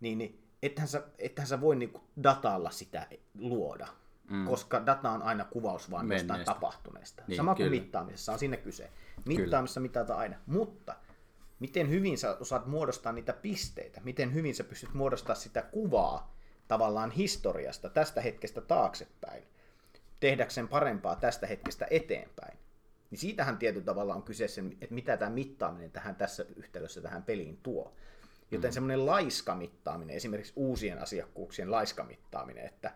Niin, 0.00 0.18
niin 0.18 0.42
ethän 0.62 0.88
sä, 0.88 1.02
ethän 1.18 1.46
sä 1.46 1.60
voi 1.60 1.76
niinku 1.76 2.00
datalla 2.22 2.70
sitä 2.70 3.06
luoda, 3.38 3.88
mm. 4.30 4.46
koska 4.46 4.86
data 4.86 5.10
on 5.10 5.22
aina 5.22 5.44
kuvaus 5.44 5.90
vaan 5.90 6.06
Menneestä. 6.06 6.34
jostain 6.34 6.44
tapahtuneesta. 6.56 7.22
Niin, 7.26 7.36
Sama 7.36 7.54
kuin 7.54 7.70
kyllä. 7.70 7.82
mittaamisessa 7.82 8.32
on 8.32 8.38
sinne 8.38 8.56
kyse. 8.56 8.90
Mittaamisessa 9.24 9.80
kyllä. 9.80 9.88
mitataan 9.88 10.18
aina. 10.18 10.36
Mutta 10.46 10.94
miten 11.60 11.90
hyvin 11.90 12.18
sä 12.18 12.36
osaat 12.40 12.66
muodostaa 12.66 13.12
niitä 13.12 13.32
pisteitä, 13.32 14.00
miten 14.04 14.34
hyvin 14.34 14.54
sä 14.54 14.64
pystyt 14.64 14.94
muodostamaan 14.94 15.40
sitä 15.40 15.62
kuvaa 15.62 16.34
tavallaan 16.68 17.10
historiasta 17.10 17.90
tästä 17.90 18.20
hetkestä 18.20 18.60
taaksepäin, 18.60 19.44
tehdäkseen 20.20 20.68
parempaa 20.68 21.16
tästä 21.16 21.46
hetkestä 21.46 21.86
eteenpäin. 21.90 22.58
Niin 23.12 23.20
siitähän 23.20 23.58
tietyllä 23.58 23.84
tavalla 23.84 24.14
on 24.14 24.22
kyse 24.22 24.48
sen, 24.48 24.76
että 24.80 24.94
mitä 24.94 25.16
tämä 25.16 25.30
mittaaminen 25.30 25.90
tähän 25.90 26.14
tässä 26.14 26.44
yhteydessä 26.56 27.00
tähän 27.00 27.22
peliin 27.22 27.58
tuo. 27.62 27.94
Joten 28.50 28.70
mm. 28.70 28.72
semmoinen 28.72 29.06
laiskamittaaminen, 29.06 30.16
esimerkiksi 30.16 30.52
uusien 30.56 30.98
asiakkuuksien 30.98 31.70
laiskamittaaminen, 31.70 32.64
että 32.64 32.92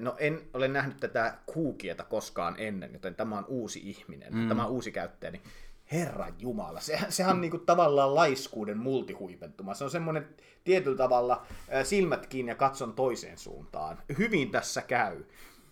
No 0.00 0.14
en 0.18 0.40
ole 0.54 0.68
nähnyt 0.68 0.96
tätä 0.96 1.38
kuukieta 1.46 2.04
koskaan 2.04 2.54
ennen, 2.58 2.92
joten 2.92 3.14
tämä 3.14 3.38
on 3.38 3.44
uusi 3.48 3.80
ihminen, 3.90 4.34
mm. 4.34 4.48
tämä 4.48 4.64
on 4.64 4.70
uusi 4.70 4.92
käyttäjä, 4.92 5.30
niin 5.30 5.42
Herran 5.92 6.34
Jumala, 6.38 6.80
se, 6.80 6.98
sehän 7.08 7.34
on 7.34 7.40
niinku 7.40 7.58
tavallaan 7.58 8.14
laiskuuden 8.14 8.78
multihuipentuma. 8.78 9.74
Se 9.74 9.84
on 9.84 9.90
semmoinen 9.90 10.28
tietyllä 10.64 10.96
tavalla 10.96 11.46
silmät 11.82 12.26
kiinni 12.26 12.52
ja 12.52 12.56
katson 12.56 12.92
toiseen 12.92 13.38
suuntaan. 13.38 13.98
Hyvin 14.18 14.50
tässä 14.50 14.82
käy. 14.82 15.24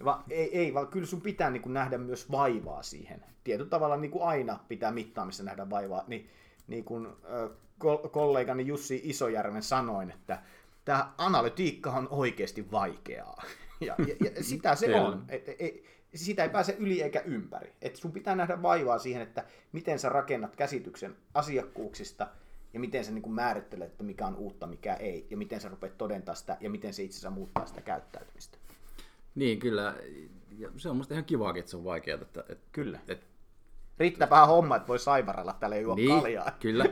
Va, 0.05 0.25
ei, 0.31 0.59
ei, 0.59 0.75
vaan 0.75 0.89
kyllä 0.89 1.07
sun 1.07 1.21
pitää 1.21 1.51
niinku 1.51 1.69
nähdä 1.69 1.99
myös 1.99 2.31
vaivaa 2.31 2.83
siihen. 2.83 3.25
Tietyllä 3.45 3.71
tavalla 3.71 3.97
niin 3.97 4.11
kuin 4.11 4.25
aina 4.25 4.59
pitää 4.69 4.93
mittaamissa 4.93 5.43
nähdä 5.43 5.71
vaivaa. 5.71 6.05
Niin, 6.07 6.31
niin 6.67 6.85
kuin 6.85 7.07
äh, 7.07 7.51
kollegani 8.11 8.67
Jussi 8.67 9.01
Isojärven 9.05 9.63
sanoin, 9.63 10.11
että 10.11 10.43
tämä 10.85 11.13
analytiikka 11.19 11.91
on 11.91 12.09
oikeasti 12.11 12.71
vaikeaa. 12.71 13.43
Ja, 13.81 13.95
ja, 13.99 14.15
ja 14.21 14.45
sitä 14.45 14.75
se 14.75 14.95
on. 15.01 15.25
Et, 15.29 15.49
et, 15.49 15.83
sitä 16.15 16.43
ei 16.43 16.49
pääse 16.49 16.77
yli 16.79 17.03
eikä 17.03 17.21
ympäri. 17.21 17.73
Et 17.83 17.97
sun 17.97 18.13
pitää 18.13 18.37
nähdä 18.37 18.63
vaivaa 18.63 18.99
siihen, 18.99 19.23
että 19.23 19.45
miten 19.73 19.99
sä 19.99 20.09
rakennat 20.09 20.57
käsityksen 20.57 21.17
asiakkuuksista 21.35 22.27
ja 22.75 22.81
miten 22.81 23.05
sä 23.05 23.13
niin 23.13 23.33
määrittelet, 23.33 23.91
että 23.91 24.05
mikä 24.05 24.27
on 24.27 24.37
uutta, 24.37 24.67
mikä 24.67 24.95
ei, 24.95 25.27
ja 25.31 25.37
miten 25.37 25.61
sä 25.61 25.69
rupeat 25.69 25.99
todentaa 25.99 26.35
sitä 26.35 26.57
ja 26.61 26.71
miten 26.71 26.95
se 26.95 27.03
itse 27.03 27.15
asiassa 27.15 27.31
muuttaa 27.31 27.67
sitä 27.67 27.81
käyttäytymistä. 27.81 28.59
Niin, 29.39 29.59
kyllä. 29.59 29.95
Ja 30.59 30.69
se 30.77 30.89
on 30.89 30.97
musta 30.97 31.15
ihan 31.15 31.25
kiva, 31.25 31.55
että 31.57 31.71
se 31.71 31.77
on 31.77 31.85
vaikeaa. 31.85 32.19
Että, 32.23 32.45
että, 32.49 32.69
kyllä. 32.73 33.01
Että, 33.09 33.27
Riittääpä 33.99 34.47
homma, 34.47 34.77
että 34.77 34.89
voi 34.89 34.99
saivaralla 34.99 35.53
tällä 35.53 35.77
juo 35.77 35.95
niin, 35.95 36.21
kaljaa. 36.21 36.51
kyllä. 36.61 36.85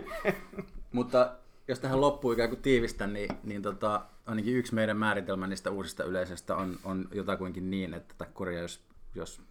Mutta 0.92 1.32
jos 1.68 1.80
tähän 1.80 2.00
loppuun 2.00 2.34
ikään 2.34 2.48
kuin 2.48 2.62
tiivistän, 2.62 3.12
niin, 3.12 3.28
niin 3.44 3.62
tota, 3.62 4.06
ainakin 4.26 4.56
yksi 4.56 4.74
meidän 4.74 4.96
määritelmä 4.96 5.46
niistä 5.46 5.70
uusista 5.70 6.04
yleisöstä 6.04 6.56
on, 6.56 6.78
on 6.84 7.08
jotakuinkin 7.12 7.70
niin, 7.70 7.94
että 7.94 8.14
tätä 8.18 8.30
korjaa, 8.32 8.62
jos, 8.62 8.80
jos 9.14 9.42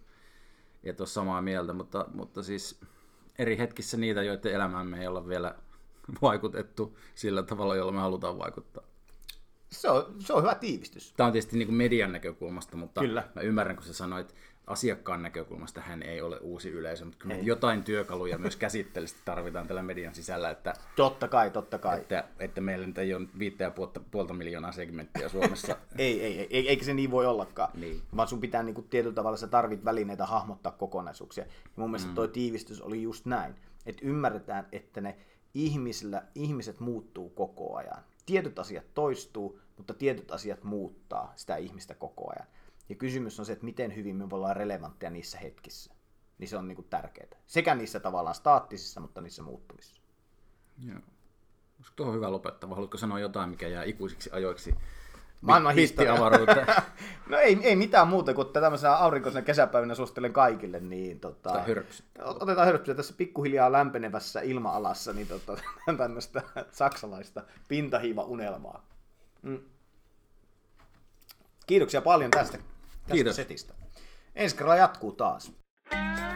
et 0.84 1.00
ole 1.00 1.08
samaa 1.08 1.42
mieltä, 1.42 1.72
mutta, 1.72 2.06
mutta 2.14 2.42
siis 2.42 2.80
eri 3.38 3.58
hetkissä 3.58 3.96
niitä, 3.96 4.22
joiden 4.22 4.52
elämään 4.52 4.86
me 4.86 5.00
ei 5.00 5.06
olla 5.06 5.28
vielä 5.28 5.54
vaikutettu 6.22 6.98
sillä 7.14 7.42
tavalla, 7.42 7.76
jolla 7.76 7.92
me 7.92 8.00
halutaan 8.00 8.38
vaikuttaa. 8.38 8.82
Se 9.80 9.90
on, 9.90 10.14
se 10.18 10.32
on 10.32 10.42
hyvä 10.42 10.54
tiivistys. 10.54 11.12
Tämä 11.16 11.26
on 11.26 11.32
tietysti 11.32 11.58
niin 11.58 11.68
kuin 11.68 11.76
median 11.76 12.12
näkökulmasta, 12.12 12.76
mutta 12.76 13.00
Kyllä. 13.00 13.28
mä 13.34 13.42
ymmärrän, 13.42 13.76
kun 13.76 13.84
sä 13.84 13.92
sanoit, 13.92 14.34
asiakkaan 14.66 15.22
näkökulmasta 15.22 15.80
hän 15.80 16.02
ei 16.02 16.20
ole 16.20 16.38
uusi 16.38 16.70
yleisö, 16.70 17.04
mutta 17.04 17.18
kyllä 17.18 17.34
jotain 17.34 17.84
työkaluja 17.84 18.38
myös 18.38 18.56
käsitteellisesti 18.56 19.22
tarvitaan 19.24 19.66
tällä 19.66 19.82
median 19.82 20.14
sisällä. 20.14 20.50
Että, 20.50 20.74
totta 20.96 21.28
kai, 21.28 21.50
totta 21.50 21.78
kai. 21.78 21.98
Että, 21.98 22.24
että 22.38 22.60
meillä 22.60 22.86
nyt 22.86 22.98
ei 22.98 23.14
ole 23.14 23.26
viittä 23.38 23.64
ja 23.64 23.70
puolta, 23.70 24.00
puolta 24.10 24.34
miljoonaa 24.34 24.72
segmenttiä 24.72 25.28
Suomessa. 25.28 25.76
ei, 25.98 26.24
ei, 26.24 26.46
ei, 26.50 26.68
eikä 26.68 26.84
se 26.84 26.94
niin 26.94 27.10
voi 27.10 27.26
ollakaan. 27.26 27.70
Niin. 27.74 28.02
Vaan 28.16 28.28
sun 28.28 28.40
pitää 28.40 28.62
niin 28.62 28.74
kuin, 28.74 28.88
tietyllä 28.88 29.14
tavalla, 29.14 29.36
sä 29.36 29.46
tarvit 29.46 29.84
välineitä 29.84 30.26
hahmottaa 30.26 30.72
kokonaisuuksia. 30.72 31.44
Ja 31.44 31.50
mun 31.76 31.90
mielestä 31.90 32.08
mm. 32.08 32.14
toi 32.14 32.28
tiivistys 32.28 32.82
oli 32.82 33.02
just 33.02 33.26
näin, 33.26 33.54
että 33.86 34.06
ymmärretään, 34.06 34.68
että 34.72 35.00
ne 35.00 35.16
ihmisillä, 35.54 36.22
ihmiset 36.34 36.80
muuttuu 36.80 37.30
koko 37.30 37.76
ajan. 37.76 38.02
Tietyt 38.26 38.58
asiat 38.58 38.84
toistuu, 38.94 39.58
mutta 39.76 39.94
tietyt 39.94 40.30
asiat 40.30 40.64
muuttaa 40.64 41.32
sitä 41.36 41.56
ihmistä 41.56 41.94
koko 41.94 42.30
ajan. 42.30 42.48
Ja 42.88 42.94
kysymys 42.94 43.40
on 43.40 43.46
se, 43.46 43.52
että 43.52 43.64
miten 43.64 43.96
hyvin 43.96 44.16
me 44.16 44.26
ollaan 44.30 44.56
relevantteja 44.56 45.10
niissä 45.10 45.38
hetkissä. 45.38 45.94
Niin 46.38 46.48
se 46.48 46.56
on 46.56 46.68
niin 46.68 46.76
kuin 46.76 46.88
tärkeää. 46.90 47.28
Sekä 47.46 47.74
niissä 47.74 48.00
tavallaan 48.00 48.34
staattisissa, 48.34 49.00
mutta 49.00 49.20
niissä 49.20 49.42
muuttuvissa. 49.42 49.96
Joo. 50.86 50.98
Olisiko 51.78 51.92
tuohon 51.96 52.14
hyvä 52.14 52.32
lopettaa? 52.32 52.70
Haluatko 52.70 52.98
sanoa 52.98 53.20
jotain, 53.20 53.50
mikä 53.50 53.68
jää 53.68 53.84
ikuisiksi 53.84 54.30
ajoiksi 54.32 54.74
maailman 55.40 55.74
historia. 55.74 56.14
no 57.30 57.38
ei, 57.38 57.58
ei 57.62 57.76
mitään 57.76 58.08
muuta 58.08 58.34
kuin 58.34 58.46
että 58.46 58.60
tämmöisenä 58.60 58.94
aurinkoisena 58.94 59.44
kesäpäivänä 59.44 59.94
suosittelen 59.94 60.32
kaikille. 60.32 60.80
Niin, 60.80 61.20
tota, 61.20 61.64
otetaan 62.18 62.66
hörpsyä 62.66 62.94
tässä 62.94 63.14
pikkuhiljaa 63.16 63.72
lämpenevässä 63.72 64.40
ilma-alassa 64.40 65.12
niin 65.12 65.28
tota, 65.28 65.56
tämmöistä 65.98 66.42
saksalaista 66.70 67.42
pintahiiva-unelmaa. 67.68 68.86
Mm. 69.46 69.60
Kiitoksia 71.66 72.02
paljon 72.02 72.30
tästä, 72.30 72.58
tästä 72.58 73.12
Kiitos. 73.12 73.36
setistä. 73.36 73.74
Ensi 74.34 74.56
kerralla 74.56 74.76
jatkuu 74.76 75.12
taas. 75.12 75.52
Thank 75.90 76.20
you. 76.20 76.35